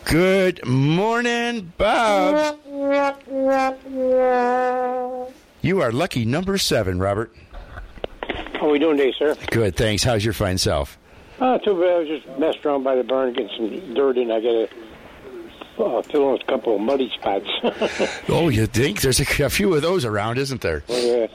Good 0.06 0.64
morning, 0.66 1.72
Bob. 1.78 2.58
You 5.62 5.80
are 5.80 5.92
lucky 5.92 6.24
number 6.24 6.58
seven, 6.58 6.98
Robert. 6.98 7.34
How 8.54 8.68
are 8.68 8.70
we 8.70 8.78
doing 8.78 8.96
today, 8.98 9.14
sir? 9.18 9.34
Good, 9.50 9.76
thanks. 9.76 10.02
How's 10.04 10.24
your 10.24 10.34
fine 10.34 10.58
self? 10.58 10.98
Uh, 11.40 11.58
too 11.58 11.74
bad. 11.80 11.90
I 11.90 11.98
was 12.00 12.08
just 12.08 12.38
messing 12.38 12.60
around 12.64 12.82
by 12.84 12.94
the 12.96 13.02
barn, 13.02 13.32
getting 13.32 13.50
some 13.56 13.94
dirt 13.94 14.18
in. 14.18 14.30
I 14.30 14.40
got 14.40 14.68
to 15.78 15.84
uh, 15.84 16.02
fill 16.02 16.26
in 16.28 16.32
with 16.34 16.42
a 16.42 16.46
couple 16.46 16.76
of 16.76 16.80
muddy 16.82 17.10
spots. 17.18 17.48
Oh, 18.28 18.48
you 18.48 18.66
think 18.66 19.00
there's 19.00 19.20
a, 19.20 19.44
a 19.44 19.50
few 19.50 19.74
of 19.74 19.82
those 19.82 20.04
around, 20.04 20.38
isn't 20.38 20.60
there? 20.60 20.82
yeah, 20.88 21.26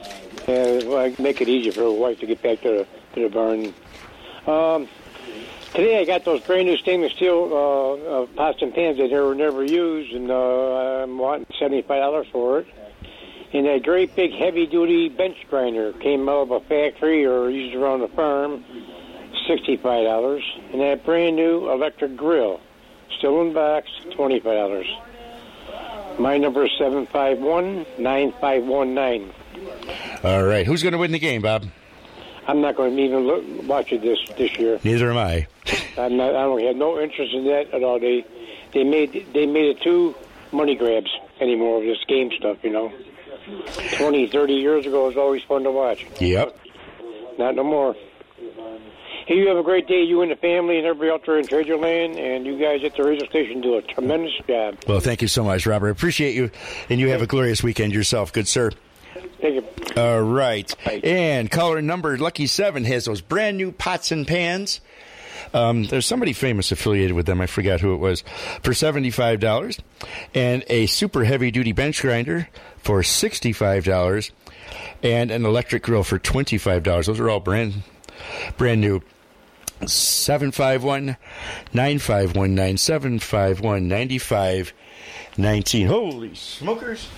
yeah, 0.48 0.84
well, 0.84 0.98
I 0.98 1.14
make 1.20 1.40
it 1.40 1.48
easier 1.48 1.72
for 1.72 1.80
the 1.82 1.92
wife 1.92 2.18
to 2.20 2.26
get 2.26 2.40
back 2.42 2.60
to 2.62 2.68
the, 2.68 2.86
to 3.14 3.28
the 3.28 3.34
barn. 3.34 3.74
Um, 4.46 4.88
today 5.72 6.00
I 6.00 6.04
got 6.04 6.24
those 6.24 6.40
brand 6.42 6.66
new 6.66 6.76
stainless 6.76 7.12
steel 7.12 7.50
uh, 7.52 8.22
uh, 8.22 8.26
pots 8.36 8.62
and 8.62 8.74
pans 8.74 8.98
that 8.98 9.10
were 9.10 9.34
never 9.34 9.64
used, 9.64 10.12
and 10.12 10.30
uh, 10.30 11.02
I'm 11.02 11.18
wanting 11.18 11.46
seventy 11.58 11.82
five 11.82 12.00
dollars 12.00 12.26
for 12.32 12.60
it. 12.60 12.66
And 13.52 13.66
that 13.66 13.82
great 13.82 14.14
big 14.14 14.32
heavy 14.32 14.66
duty 14.66 15.08
bench 15.08 15.36
grinder 15.48 15.92
came 15.94 16.28
out 16.28 16.42
of 16.42 16.50
a 16.52 16.60
factory 16.60 17.26
or 17.26 17.50
used 17.50 17.74
around 17.74 18.00
the 18.00 18.08
farm, 18.08 18.64
sixty 19.48 19.76
five 19.76 20.04
dollars. 20.04 20.44
And 20.72 20.80
that 20.80 21.04
brand 21.04 21.36
new 21.36 21.70
electric 21.70 22.16
grill, 22.16 22.60
still 23.18 23.40
in 23.42 23.52
box, 23.52 23.88
twenty 24.14 24.40
five 24.40 24.54
dollars. 24.54 24.86
My 26.18 26.36
number 26.38 26.64
is 26.64 26.70
seven 26.78 27.06
five 27.06 27.38
one 27.38 27.86
nine 27.98 28.32
five 28.40 28.64
one 28.64 28.94
nine. 28.94 29.32
All 30.22 30.44
right. 30.44 30.66
Who's 30.66 30.82
going 30.82 30.92
to 30.92 30.98
win 30.98 31.12
the 31.12 31.18
game, 31.18 31.42
Bob? 31.42 31.66
I'm 32.50 32.60
not 32.60 32.74
going 32.76 32.96
to 32.96 33.02
even 33.02 33.28
look, 33.28 33.44
watch 33.68 33.92
it 33.92 34.02
this 34.02 34.18
this 34.36 34.58
year. 34.58 34.80
Neither 34.82 35.12
am 35.12 35.18
I. 35.18 35.46
I'm 35.96 36.16
not. 36.16 36.30
I 36.34 36.42
don't 36.42 36.60
have 36.60 36.74
no 36.74 36.98
interest 37.00 37.32
in 37.32 37.44
that 37.44 37.72
at 37.72 37.84
all. 37.84 38.00
They 38.00 38.24
they 38.72 38.82
made 38.82 39.12
they 39.32 39.46
made 39.46 39.76
it 39.76 39.80
too 39.80 40.16
money 40.50 40.74
grabs 40.74 41.10
anymore 41.40 41.78
of 41.78 41.84
this 41.84 42.04
game 42.08 42.32
stuff. 42.36 42.58
You 42.64 42.70
know, 42.70 42.92
twenty, 43.98 44.26
thirty 44.26 44.54
years 44.54 44.84
ago 44.84 45.04
it 45.04 45.08
was 45.08 45.16
always 45.16 45.44
fun 45.44 45.62
to 45.62 45.70
watch. 45.70 46.04
Yep. 46.20 46.58
Not 47.38 47.54
no 47.54 47.62
more. 47.62 47.94
Hey, 49.26 49.36
you 49.36 49.46
have 49.46 49.58
a 49.58 49.62
great 49.62 49.86
day, 49.86 50.02
you 50.02 50.22
and 50.22 50.32
the 50.32 50.36
family 50.36 50.76
and 50.78 50.86
everybody 50.86 51.12
out 51.12 51.24
there 51.24 51.38
in 51.38 51.46
Your 51.64 51.78
Land, 51.78 52.16
and 52.18 52.44
you 52.44 52.58
guys 52.58 52.82
at 52.82 52.96
the 52.96 53.04
radio 53.04 53.28
station 53.28 53.60
do 53.60 53.76
a 53.76 53.82
tremendous 53.82 54.32
job. 54.48 54.76
Well, 54.88 54.98
thank 54.98 55.22
you 55.22 55.28
so 55.28 55.44
much, 55.44 55.66
Robert. 55.66 55.90
Appreciate 55.90 56.34
you, 56.34 56.50
and 56.88 56.98
you 56.98 57.10
have 57.10 57.22
a 57.22 57.28
glorious 57.28 57.62
weekend 57.62 57.92
yourself. 57.94 58.32
Good 58.32 58.48
sir. 58.48 58.72
All 59.96 60.20
right. 60.22 60.74
And 61.04 61.50
caller 61.50 61.82
number 61.82 62.16
Lucky 62.18 62.46
Seven 62.46 62.84
has 62.84 63.04
those 63.06 63.20
brand 63.20 63.56
new 63.56 63.72
pots 63.72 64.12
and 64.12 64.26
pans. 64.26 64.80
Um, 65.52 65.84
there's 65.84 66.06
somebody 66.06 66.32
famous 66.32 66.70
affiliated 66.70 67.16
with 67.16 67.26
them. 67.26 67.40
I 67.40 67.46
forgot 67.46 67.80
who 67.80 67.94
it 67.94 67.98
was. 67.98 68.22
For 68.62 68.72
seventy-five 68.74 69.40
dollars, 69.40 69.80
and 70.34 70.62
a 70.68 70.86
super 70.86 71.24
heavy-duty 71.24 71.72
bench 71.72 72.00
grinder 72.02 72.48
for 72.76 73.02
sixty-five 73.02 73.84
dollars, 73.84 74.30
and 75.02 75.30
an 75.30 75.44
electric 75.44 75.82
grill 75.82 76.04
for 76.04 76.18
twenty-five 76.18 76.82
dollars. 76.82 77.06
Those 77.06 77.18
are 77.18 77.28
all 77.30 77.40
brand 77.40 77.82
brand 78.56 78.80
new. 78.80 79.00
751 79.86 81.16
9519 81.72 82.76
751 82.76 83.88
9519. 83.88 85.86
Holy 85.86 86.34
smokers. 86.34 87.08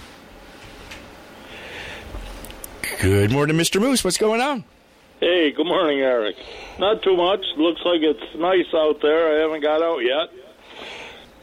Good 3.02 3.32
morning, 3.32 3.56
Mr. 3.56 3.80
Moose. 3.80 4.04
What's 4.04 4.16
going 4.16 4.40
on? 4.40 4.62
Hey, 5.18 5.50
good 5.50 5.66
morning, 5.66 5.98
Eric. 5.98 6.36
Not 6.78 7.02
too 7.02 7.16
much. 7.16 7.44
Looks 7.56 7.80
like 7.84 8.00
it's 8.00 8.22
nice 8.36 8.72
out 8.72 9.00
there. 9.02 9.36
I 9.38 9.40
haven't 9.40 9.60
got 9.60 9.82
out 9.82 9.98
yet. 9.98 10.28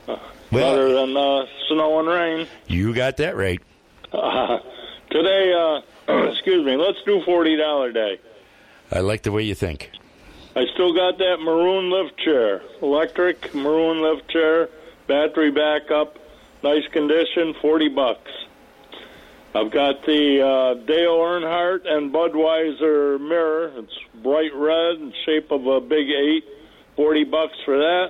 Uh, 0.07 0.17
Well- 0.53 0.71
other 0.73 0.93
than 0.93 1.17
uh, 1.17 1.45
snow 1.67 1.99
and 1.99 2.07
rain. 2.07 2.47
You 2.67 2.93
got 2.93 3.17
that 3.17 3.35
right. 3.35 3.59
Uh, 4.13 4.59
today, 5.09 5.51
uh, 6.07 6.27
excuse 6.31 6.65
me, 6.65 6.77
let's 6.77 6.99
do 7.05 7.19
$40 7.27 7.93
day. 7.93 8.19
I 8.93 8.99
like 9.01 9.23
the 9.23 9.33
way 9.33 9.43
you 9.43 9.53
think. 9.53 9.91
I 10.55 10.65
still 10.73 10.93
got 10.93 11.17
that 11.17 11.39
maroon 11.41 11.89
lift 11.91 12.17
chair, 12.19 12.61
electric 12.81 13.53
maroon 13.53 14.01
lift 14.01 14.29
chair, 14.29 14.69
battery 15.07 15.51
backup, 15.51 16.17
nice 16.63 16.87
condition, 16.93 17.53
40 17.61 17.89
bucks. 17.89 18.31
I've 19.55 19.71
got 19.71 20.05
the 20.05 20.41
uh, 20.41 20.85
Dale 20.85 21.17
Earnhardt 21.17 21.87
and 21.87 22.13
Budweiser 22.13 23.19
mirror. 23.19 23.71
It's 23.77 23.97
bright 24.21 24.53
red 24.53 24.97
in 24.97 25.13
shape 25.25 25.51
of 25.51 25.65
a 25.65 25.81
big 25.81 26.09
eight. 26.09 26.43
40 26.95 27.23
bucks 27.23 27.53
for 27.63 27.77
that. 27.77 28.07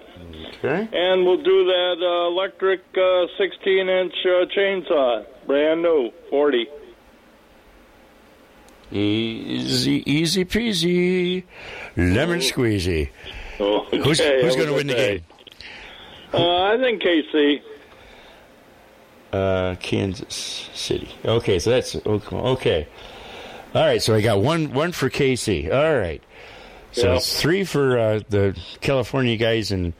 Okay. 0.58 0.90
And 0.92 1.24
we'll 1.24 1.44
do 1.44 1.66
that 1.66 1.96
uh, 2.02 2.28
electric 2.28 2.82
uh, 2.98 3.28
16 3.38 3.88
inch 3.88 4.14
uh, 4.26 4.46
chainsaw, 4.58 5.26
brand 5.46 5.84
new, 5.84 6.10
40. 6.32 6.68
Easy, 8.92 10.12
easy 10.12 10.44
peasy, 10.44 11.44
lemon 11.96 12.40
squeezy. 12.40 13.12
Okay, 13.60 13.98
Who's, 13.98 14.20
who's 14.20 14.56
going 14.56 14.70
to 14.70 14.74
win 14.74 14.88
the 14.88 14.96
game? 14.96 15.24
Uh, 16.34 16.64
I 16.64 16.78
think 16.78 17.04
KC. 17.04 17.62
Uh, 19.32 19.76
Kansas 19.80 20.70
City. 20.74 21.10
Okay, 21.24 21.60
so 21.60 21.70
that's 21.70 21.96
okay. 22.06 22.88
All 23.76 23.86
right, 23.86 24.02
so 24.02 24.16
I 24.16 24.22
got 24.22 24.42
one 24.42 24.74
one 24.74 24.92
for 24.92 25.10
Casey. 25.10 25.72
All 25.72 25.96
right, 25.98 26.24
so 26.92 27.08
Yeah. 27.10 27.16
it's 27.18 27.40
three 27.40 27.64
for 27.64 28.00
uh, 28.00 28.20
the 28.30 28.60
California 28.82 29.38
guys 29.38 29.72
and 29.72 29.94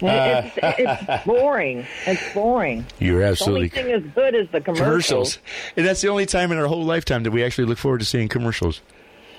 Uh, 0.01 0.49
It's, 0.55 1.03
it's 1.07 1.23
boring. 1.25 1.85
It's 2.05 2.33
boring. 2.33 2.85
You're 2.99 3.23
absolutely 3.23 3.67
The 3.69 3.79
only 3.81 3.91
thing 3.99 4.07
as 4.07 4.13
good 4.13 4.35
as 4.35 4.47
the 4.51 4.61
commercials. 4.61 5.35
commercials, 5.35 5.39
and 5.75 5.85
that's 5.85 5.99
the 6.01 6.07
only 6.07 6.25
time 6.25 6.53
in 6.53 6.57
our 6.57 6.67
whole 6.67 6.85
lifetime 6.85 7.23
that 7.23 7.31
we 7.31 7.43
actually 7.43 7.65
look 7.65 7.77
forward 7.77 7.99
to 7.99 8.05
seeing 8.05 8.29
commercials. 8.29 8.81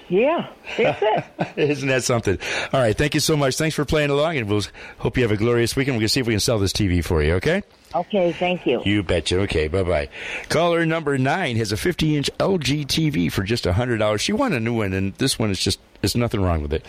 Yeah, 0.09 0.49
that's 0.77 1.03
it. 1.03 1.25
Isn't 1.57 1.89
that 1.89 2.05
something? 2.05 2.39
All 2.73 2.81
right. 2.81 2.97
Thank 2.97 3.15
you 3.15 3.21
so 3.21 3.37
much. 3.37 3.57
Thanks 3.57 3.75
for 3.75 3.85
playing 3.85 4.11
along, 4.11 4.37
and 4.37 4.49
we'll 4.49 4.63
hope 4.99 5.17
you 5.17 5.23
have 5.25 5.33
a 5.33 5.37
glorious 5.37 5.75
weekend. 5.75 5.97
We're 5.97 6.01
going 6.01 6.07
to 6.07 6.13
see 6.13 6.21
if 6.21 6.27
we 6.27 6.35
can 6.35 6.41
sell 6.41 6.59
this 6.59 6.73
TV 6.73 7.05
for 7.05 7.23
you. 7.23 7.35
Okay. 7.35 7.63
Okay, 7.95 8.33
thank 8.33 8.67
you. 8.67 8.83
You 8.85 9.03
betcha. 9.03 9.41
Okay, 9.43 9.69
bye 9.69 9.83
bye. 9.83 10.09
Caller 10.49 10.85
number 10.85 11.17
nine 11.19 11.57
has 11.57 11.73
a 11.73 11.77
50 11.77 12.17
inch 12.17 12.31
LG 12.39 12.87
TV 12.87 13.33
for 13.33 13.43
just 13.43 13.65
$100. 13.65 14.21
She 14.21 14.33
won 14.33 14.53
a 14.53 14.61
new 14.61 14.75
one, 14.75 14.93
and 14.93 15.15
this 15.15 15.39
one 15.39 15.51
is 15.51 15.59
just, 15.59 15.81
there's 16.03 16.17
nothing 16.17 16.43
wrong 16.43 16.63
with 16.63 16.73
it. 16.73 16.85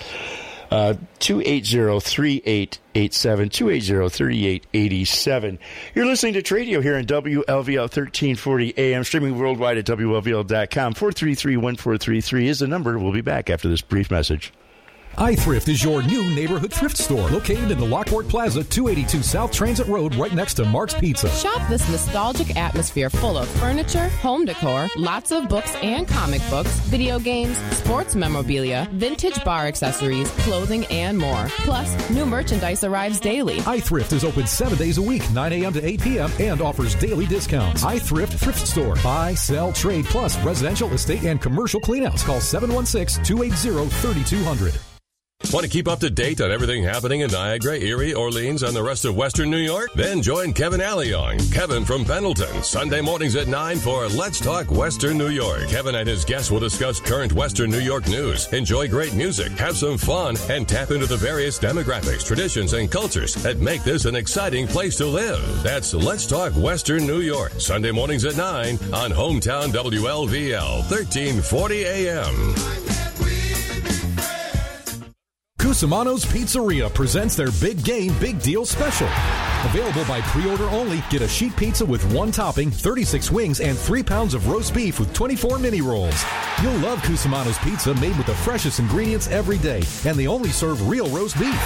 Uh, 0.70 0.96
280-3887, 1.20 2.80
280-3887. 2.94 5.58
You're 5.96 6.06
listening 6.06 6.34
to 6.34 6.42
Tradio 6.42 6.84
here 6.84 6.98
on 6.98 7.06
WLVL 7.06 7.48
1340 7.48 8.74
AM, 8.78 9.04
streaming 9.04 9.40
worldwide 9.40 9.78
at 9.78 9.86
WLVL.com. 9.86 10.94
433-1433 10.94 12.46
is 12.46 12.60
the 12.60 12.68
number. 12.68 13.00
We'll 13.00 13.14
be 13.14 13.22
back 13.22 13.50
after 13.50 13.70
this 13.70 13.82
brief 13.82 14.12
message. 14.12 14.52
iThrift 15.18 15.68
is 15.68 15.84
your 15.84 16.04
new 16.04 16.24
neighborhood 16.36 16.72
thrift 16.72 16.96
store 16.96 17.28
located 17.30 17.72
in 17.72 17.80
the 17.80 17.86
Lockport 17.86 18.28
Plaza, 18.28 18.64
282 18.64 19.24
South 19.24 19.52
Transit 19.52 19.88
Road, 19.88 20.14
right 20.14 20.32
next 20.32 20.54
to 20.56 20.66
Mark's 20.66 20.94
Pizza. 20.94 21.28
Shop 21.32 21.68
this 21.70 21.90
nostalgic 21.90 22.56
atmosphere 22.56 23.10
full 23.10 23.36
of 23.36 23.48
furniture, 23.48 24.10
home 24.22 24.46
decor, 24.46 24.88
lots 24.96 25.32
of 25.32 25.50
books 25.50 25.74
and 25.82 26.08
comic 26.08 26.40
books, 26.52 26.70
video 26.82 27.18
games, 27.18 27.58
sports 27.76 28.14
memorabilia, 28.14 28.88
vintage 28.92 29.44
bar 29.44 29.66
accessories, 29.66 30.30
clothing, 30.42 30.86
and 30.92 31.18
more. 31.18 31.48
Plus, 31.66 32.12
new 32.12 32.26
merchandise 32.26 32.84
arrives 32.84 33.20
daily. 33.20 33.58
iThrift 33.62 34.14
is 34.14 34.24
open 34.24 34.46
seven 34.46 34.78
days 34.78 35.00
a 35.00 35.02
week, 35.02 35.28
9 35.32 35.52
a.m. 35.52 35.74
to 35.74 35.84
8 35.84 36.00
p.m., 36.00 36.32
and 36.40 36.62
offers 36.62 36.94
daily 36.94 37.26
discounts. 37.26 37.84
iThrift 37.84 38.38
Thrift 38.38 38.68
Store. 38.68 38.96
Buy, 39.04 39.34
sell, 39.34 39.74
trade, 39.74 40.06
plus 40.06 40.38
residential, 40.44 40.94
estate, 40.94 41.24
and 41.24 41.42
commercial 41.42 41.82
cleanouts. 41.82 42.24
Call 42.24 42.40
716 42.40 43.24
280 43.24 43.90
3200. 43.90 44.80
Want 45.54 45.64
to 45.64 45.72
keep 45.72 45.88
up 45.88 46.02
to 46.02 46.10
date 46.10 46.42
on 46.42 46.52
everything 46.52 46.84
happening 46.84 47.22
in 47.22 47.32
Niagara, 47.32 47.78
Erie, 47.78 48.14
Orleans, 48.14 48.64
and 48.64 48.76
the 48.76 48.84
rest 48.84 49.06
of 49.06 49.16
Western 49.16 49.50
New 49.50 49.58
York? 49.58 49.90
Then 49.96 50.22
join 50.22 50.52
Kevin 50.52 50.82
Alliong, 50.82 51.40
Kevin 51.54 51.86
from 51.86 52.04
Pendleton, 52.04 52.62
Sunday 52.64 53.00
mornings 53.00 53.38
at 53.38 53.48
9 53.48 53.78
for 53.78 54.08
Let's 54.10 54.42
Talk 54.42 54.70
Western 54.70 55.18
New 55.18 55.30
York. 55.30 55.70
Kevin 55.70 55.96
and 55.96 56.08
his 56.08 56.26
guests 56.26 56.52
will 56.52 56.60
discuss 56.60 57.00
current 57.00 57.32
Western 57.32 57.70
New 57.70 57.80
York 57.80 58.08
news, 58.10 58.52
enjoy 58.52 58.90
great 58.90 59.14
music, 59.14 59.54
have 59.54 59.78
some 59.78 59.98
fun, 59.98 60.36
and 60.50 60.68
tap 60.68 60.92
into 60.92 61.06
the 61.06 61.16
various 61.16 61.58
demographics, 61.58 62.26
traditions, 62.26 62.74
and 62.74 62.92
cultures 62.92 63.34
that 63.36 63.60
make 63.60 63.84
this 63.84 64.04
an 64.04 64.18
exciting 64.18 64.68
place 64.68 64.98
to 64.98 65.06
live. 65.06 65.64
That's 65.64 65.94
Let's 65.94 66.26
Talk 66.28 66.52
Western 66.58 67.08
New 67.08 67.22
York, 67.22 67.54
Sunday 67.54 67.92
mornings 67.92 68.26
at 68.26 68.36
9 68.36 68.76
on 68.94 69.12
Hometown 69.12 69.70
WLVL, 69.70 70.90
1340 70.90 71.86
AM. 71.86 73.07
Cusimano's 75.78 76.26
Pizzeria 76.26 76.92
presents 76.92 77.36
their 77.36 77.52
Big 77.62 77.84
Game 77.84 78.12
Big 78.18 78.42
Deal 78.42 78.66
Special. 78.66 79.06
Available 79.64 80.04
by 80.06 80.22
pre-order 80.22 80.68
only, 80.72 81.04
get 81.12 81.22
a 81.22 81.28
sheet 81.28 81.56
pizza 81.56 81.86
with 81.86 82.04
one 82.12 82.32
topping, 82.32 82.72
36 82.72 83.30
wings, 83.30 83.60
and 83.60 83.78
3 83.78 84.02
pounds 84.02 84.34
of 84.34 84.48
roast 84.48 84.74
beef 84.74 85.00
with 85.00 85.14
24 85.14 85.60
mini 85.60 85.82
rolls. 85.82 86.26
You'll 86.64 86.80
love 86.80 86.98
Cusimano's 87.04 87.60
Pizza 87.60 87.94
made 88.02 88.18
with 88.18 88.26
the 88.26 88.34
freshest 88.34 88.80
ingredients 88.80 89.28
every 89.28 89.60
day, 89.60 89.84
and 90.04 90.18
they 90.18 90.26
only 90.26 90.50
serve 90.50 90.90
real 90.90 91.08
roast 91.10 91.38
beef. 91.38 91.62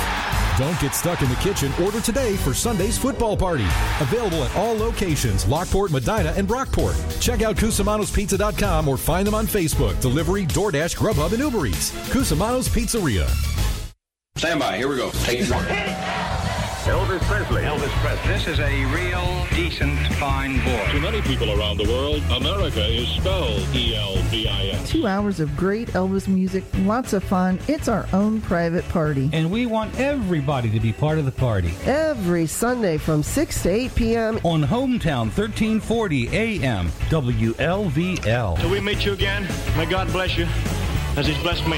Don't 0.57 0.77
get 0.81 0.93
stuck 0.93 1.21
in 1.21 1.29
the 1.29 1.35
kitchen. 1.35 1.71
Order 1.81 2.01
today 2.01 2.35
for 2.35 2.53
Sunday's 2.53 2.97
football 2.97 3.37
party. 3.37 3.67
Available 4.01 4.43
at 4.43 4.53
all 4.57 4.75
locations, 4.75 5.47
Lockport, 5.47 5.89
Medina, 5.89 6.33
and 6.35 6.49
Brockport. 6.49 6.97
Check 7.21 7.43
out 7.43 7.55
Cusimano'sPizza.com 7.55 8.89
or 8.89 8.97
find 8.97 9.25
them 9.25 9.35
on 9.35 9.47
Facebook, 9.47 9.97
delivery, 10.01 10.45
DoorDash, 10.47 10.97
Grubhub, 10.97 11.31
and 11.31 11.39
Uber 11.39 11.65
Eats. 11.67 11.91
Cusimano's 12.09 12.67
Pizzeria. 12.67 13.70
Stand 14.41 14.59
by. 14.59 14.75
Here 14.75 14.87
we 14.87 14.95
go. 14.95 15.11
Take 15.21 15.41
it. 15.41 15.45
Elvis 15.45 17.21
Presley. 17.21 17.61
Elvis 17.61 17.91
Presley. 18.01 18.33
This 18.33 18.47
is 18.47 18.59
a 18.59 18.85
real, 18.85 19.45
decent, 19.51 19.99
fine 20.15 20.57
boy. 20.65 20.87
To 20.93 20.99
many 20.99 21.21
people 21.21 21.51
around 21.51 21.77
the 21.77 21.83
world, 21.83 22.23
America 22.31 22.83
is 22.83 23.07
spelled 23.09 23.59
E-L-V-I-S. 23.75 24.89
Two 24.89 25.05
hours 25.05 25.39
of 25.39 25.55
great 25.55 25.89
Elvis 25.89 26.27
music, 26.27 26.63
lots 26.79 27.13
of 27.13 27.23
fun. 27.23 27.59
It's 27.67 27.87
our 27.87 28.07
own 28.13 28.41
private 28.41 28.83
party. 28.89 29.29
And 29.31 29.51
we 29.51 29.67
want 29.67 29.99
everybody 29.99 30.71
to 30.71 30.79
be 30.79 30.91
part 30.91 31.19
of 31.19 31.25
the 31.25 31.31
party. 31.31 31.71
Every 31.85 32.47
Sunday 32.47 32.97
from 32.97 33.21
6 33.21 33.61
to 33.61 33.69
8 33.69 33.93
p.m. 33.95 34.39
On 34.43 34.63
Hometown 34.63 35.29
1340 35.37 36.29
AM, 36.29 36.87
WLVL. 37.09 38.59
Till 38.59 38.71
we 38.71 38.79
meet 38.79 39.05
you 39.05 39.13
again, 39.13 39.47
may 39.77 39.85
God 39.85 40.11
bless 40.11 40.35
you 40.35 40.47
as 41.15 41.27
He's 41.27 41.37
blessed 41.43 41.67
me. 41.67 41.77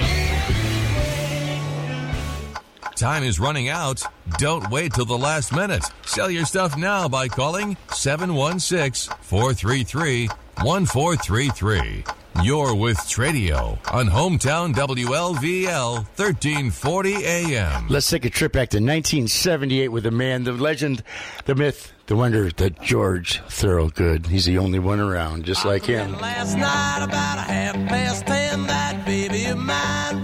Time 2.96 3.24
is 3.24 3.40
running 3.40 3.70
out. 3.70 4.04
Don't 4.38 4.70
wait 4.70 4.94
till 4.94 5.06
the 5.06 5.18
last 5.18 5.52
minute. 5.52 5.84
Sell 6.06 6.30
your 6.30 6.46
stuff 6.46 6.78
now 6.78 7.08
by 7.10 7.28
calling 7.28 7.76
716 7.92 9.16
433 9.22 10.28
1433. 10.62 12.04
You're 12.42 12.74
with 12.74 12.98
Tradio 12.98 13.78
on 13.94 14.08
Hometown 14.08 14.74
WLVL 14.74 15.96
1340 15.96 17.26
AM. 17.26 17.88
Let's 17.90 18.10
take 18.10 18.26
a 18.26 18.30
trip 18.30 18.54
back 18.54 18.70
to 18.70 18.78
1978 18.78 19.90
with 19.90 20.04
the 20.04 20.12
man, 20.12 20.44
the 20.44 20.54
legend, 20.54 21.04
the 21.46 21.54
myth, 21.54 21.94
the 22.08 22.16
wonder, 22.16 22.50
the 22.50 22.72
George 22.72 23.40
Thorogood. 23.50 24.26
He's 24.28 24.46
the 24.46 24.58
only 24.58 24.80
one 24.80 25.00
around, 25.00 25.46
just 25.46 25.64
like 25.64 25.86
him. 25.86 26.20
Last 26.20 26.56
night 26.56 27.04
about 27.04 27.38
a 27.38 27.42
half 27.42 27.76
past 27.88 28.26
ten, 28.26 28.66
that 28.66 29.06
baby 29.06 29.46
of 29.46 29.60
mine 29.60 30.24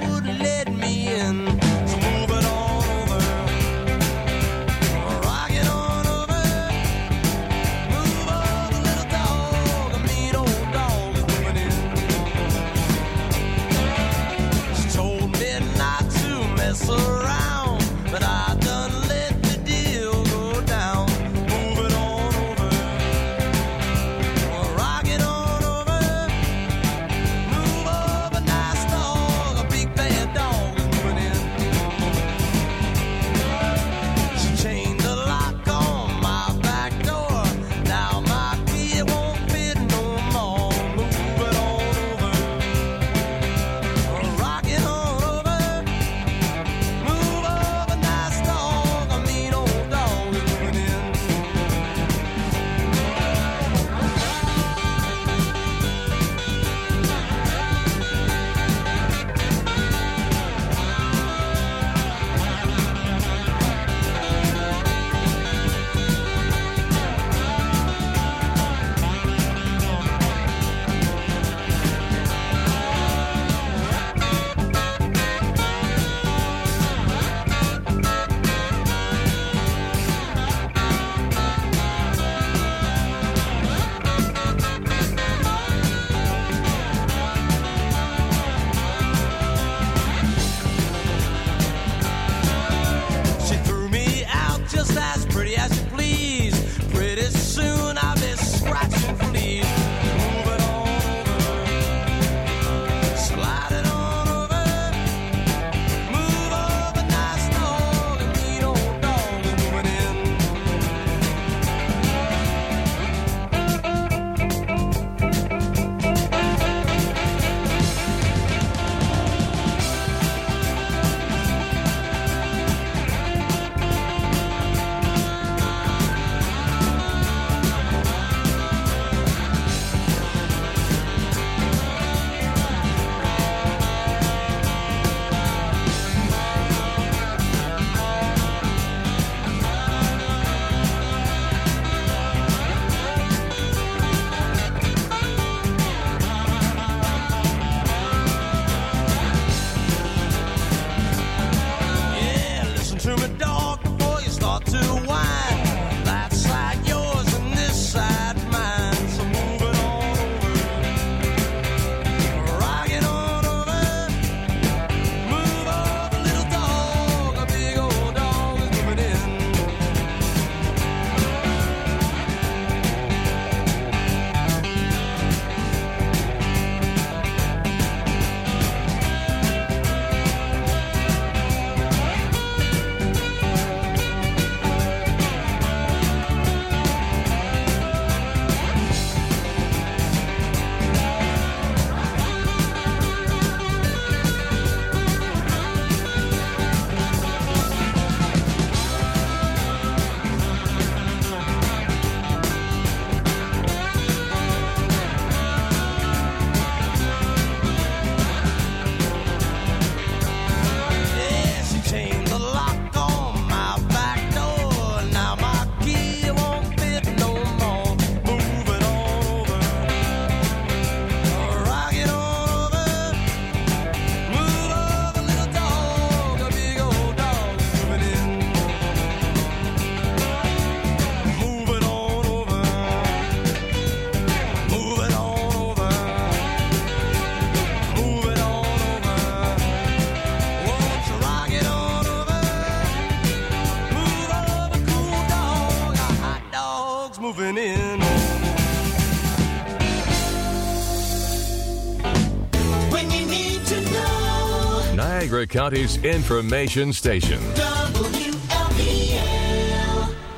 County's 255.50 255.98
information 256.04 256.94
station. 256.94 257.40
WLVL. 257.40 257.66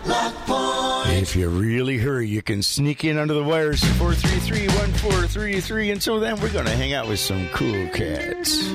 Lock 0.05 0.33
Point. 0.45 1.21
If 1.21 1.35
you 1.35 1.49
really 1.49 1.97
hurry, 1.97 2.29
you 2.29 2.41
can 2.41 2.63
sneak 2.63 3.03
in 3.03 3.17
under 3.17 3.33
the 3.33 3.43
wires 3.43 3.83
433 3.83 4.67
1433. 4.67 5.91
Until 5.91 6.21
then, 6.21 6.39
we're 6.39 6.53
going 6.53 6.65
to 6.65 6.71
hang 6.71 6.93
out 6.93 7.09
with 7.09 7.19
some 7.19 7.49
cool 7.49 7.89
cats. 7.89 8.71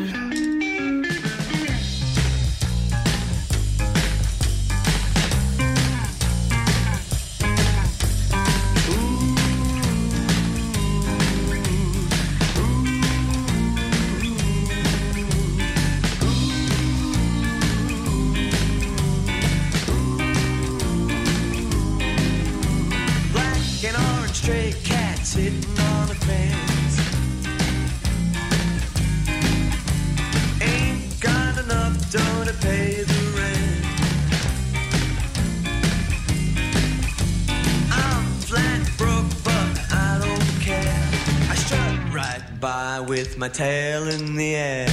With 43.09 43.39
my 43.39 43.49
tail 43.49 44.09
in 44.09 44.35
the 44.35 44.55
air. 44.57 44.89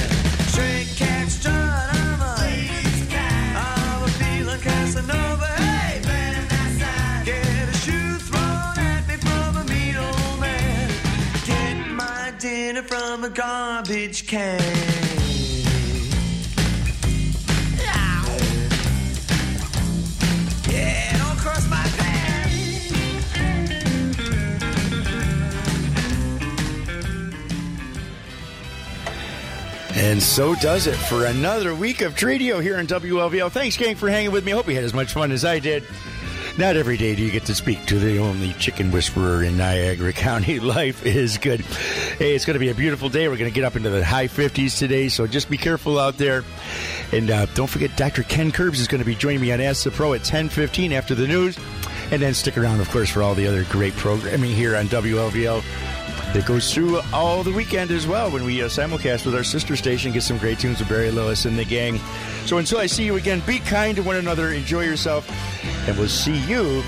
Stray 0.48 0.86
cat 0.96 1.28
strut, 1.28 1.54
I'm 1.54 2.20
a 2.20 2.34
I'm 3.56 4.02
a 4.02 4.08
feeling 4.08 4.60
Casanova. 4.60 5.46
Hey, 5.46 6.00
Get 7.24 7.68
a 7.68 7.76
shoe 7.78 8.18
thrown 8.18 8.78
at 8.78 9.06
me 9.08 9.16
from 9.16 9.56
a 9.56 9.64
mean 9.64 9.96
old 9.96 10.40
man. 10.40 10.90
Get 11.44 11.88
my 11.88 12.32
dinner 12.38 12.82
from 12.82 13.24
a 13.24 13.30
garbage 13.30 14.26
can. 14.26 14.73
And 30.04 30.22
so 30.22 30.54
does 30.56 30.86
it 30.86 30.96
for 30.96 31.24
another 31.24 31.74
week 31.74 32.02
of 32.02 32.14
Tradio 32.14 32.62
here 32.62 32.76
on 32.76 32.86
WLVL. 32.86 33.50
Thanks, 33.50 33.78
gang, 33.78 33.96
for 33.96 34.10
hanging 34.10 34.32
with 34.32 34.44
me. 34.44 34.52
I 34.52 34.54
hope 34.54 34.68
you 34.68 34.74
had 34.74 34.84
as 34.84 34.92
much 34.92 35.14
fun 35.14 35.32
as 35.32 35.46
I 35.46 35.60
did. 35.60 35.82
Not 36.58 36.76
every 36.76 36.98
day 36.98 37.14
do 37.14 37.22
you 37.22 37.30
get 37.30 37.46
to 37.46 37.54
speak 37.54 37.86
to 37.86 37.98
the 37.98 38.18
only 38.18 38.52
chicken 38.52 38.90
whisperer 38.90 39.42
in 39.42 39.56
Niagara 39.56 40.12
County. 40.12 40.60
Life 40.60 41.06
is 41.06 41.38
good. 41.38 41.62
Hey, 41.62 42.34
it's 42.34 42.44
going 42.44 42.52
to 42.54 42.60
be 42.60 42.68
a 42.68 42.74
beautiful 42.74 43.08
day. 43.08 43.28
We're 43.28 43.38
going 43.38 43.50
to 43.50 43.54
get 43.54 43.64
up 43.64 43.76
into 43.76 43.88
the 43.88 44.04
high 44.04 44.28
50s 44.28 44.78
today, 44.78 45.08
so 45.08 45.26
just 45.26 45.48
be 45.48 45.56
careful 45.56 45.98
out 45.98 46.18
there. 46.18 46.44
And 47.10 47.30
uh, 47.30 47.46
don't 47.54 47.70
forget, 47.70 47.96
Dr. 47.96 48.24
Ken 48.24 48.52
Curbs 48.52 48.80
is 48.80 48.88
going 48.88 49.00
to 49.00 49.06
be 49.06 49.14
joining 49.14 49.40
me 49.40 49.52
on 49.52 49.60
Ask 49.62 49.84
the 49.84 49.90
Pro 49.90 50.12
at 50.12 50.20
10:15 50.20 50.92
after 50.92 51.14
the 51.14 51.26
news. 51.26 51.56
And 52.10 52.20
then 52.20 52.34
stick 52.34 52.58
around, 52.58 52.80
of 52.80 52.90
course, 52.90 53.08
for 53.08 53.22
all 53.22 53.34
the 53.34 53.46
other 53.46 53.64
great 53.64 53.94
programming 53.94 54.52
here 54.52 54.76
on 54.76 54.84
WLVL 54.88 55.64
that 56.34 56.44
goes 56.46 56.74
through 56.74 57.00
all 57.12 57.44
the 57.44 57.52
weekend 57.52 57.92
as 57.92 58.08
well 58.08 58.28
when 58.28 58.44
we 58.44 58.60
uh, 58.60 58.66
simulcast 58.66 59.24
with 59.24 59.36
our 59.36 59.44
sister 59.44 59.76
station, 59.76 60.12
get 60.12 60.24
some 60.24 60.36
great 60.36 60.58
tunes 60.58 60.80
with 60.80 60.88
Barry 60.88 61.12
Lewis 61.12 61.44
and 61.44 61.56
the 61.56 61.64
gang. 61.64 61.98
So 62.44 62.58
until 62.58 62.78
I 62.78 62.86
see 62.86 63.04
you 63.04 63.14
again, 63.14 63.40
be 63.46 63.60
kind 63.60 63.94
to 63.96 64.02
one 64.02 64.16
another, 64.16 64.50
enjoy 64.50 64.82
yourself, 64.82 65.30
and 65.88 65.96
we'll 65.96 66.08
see 66.08 66.36
you 66.46 66.82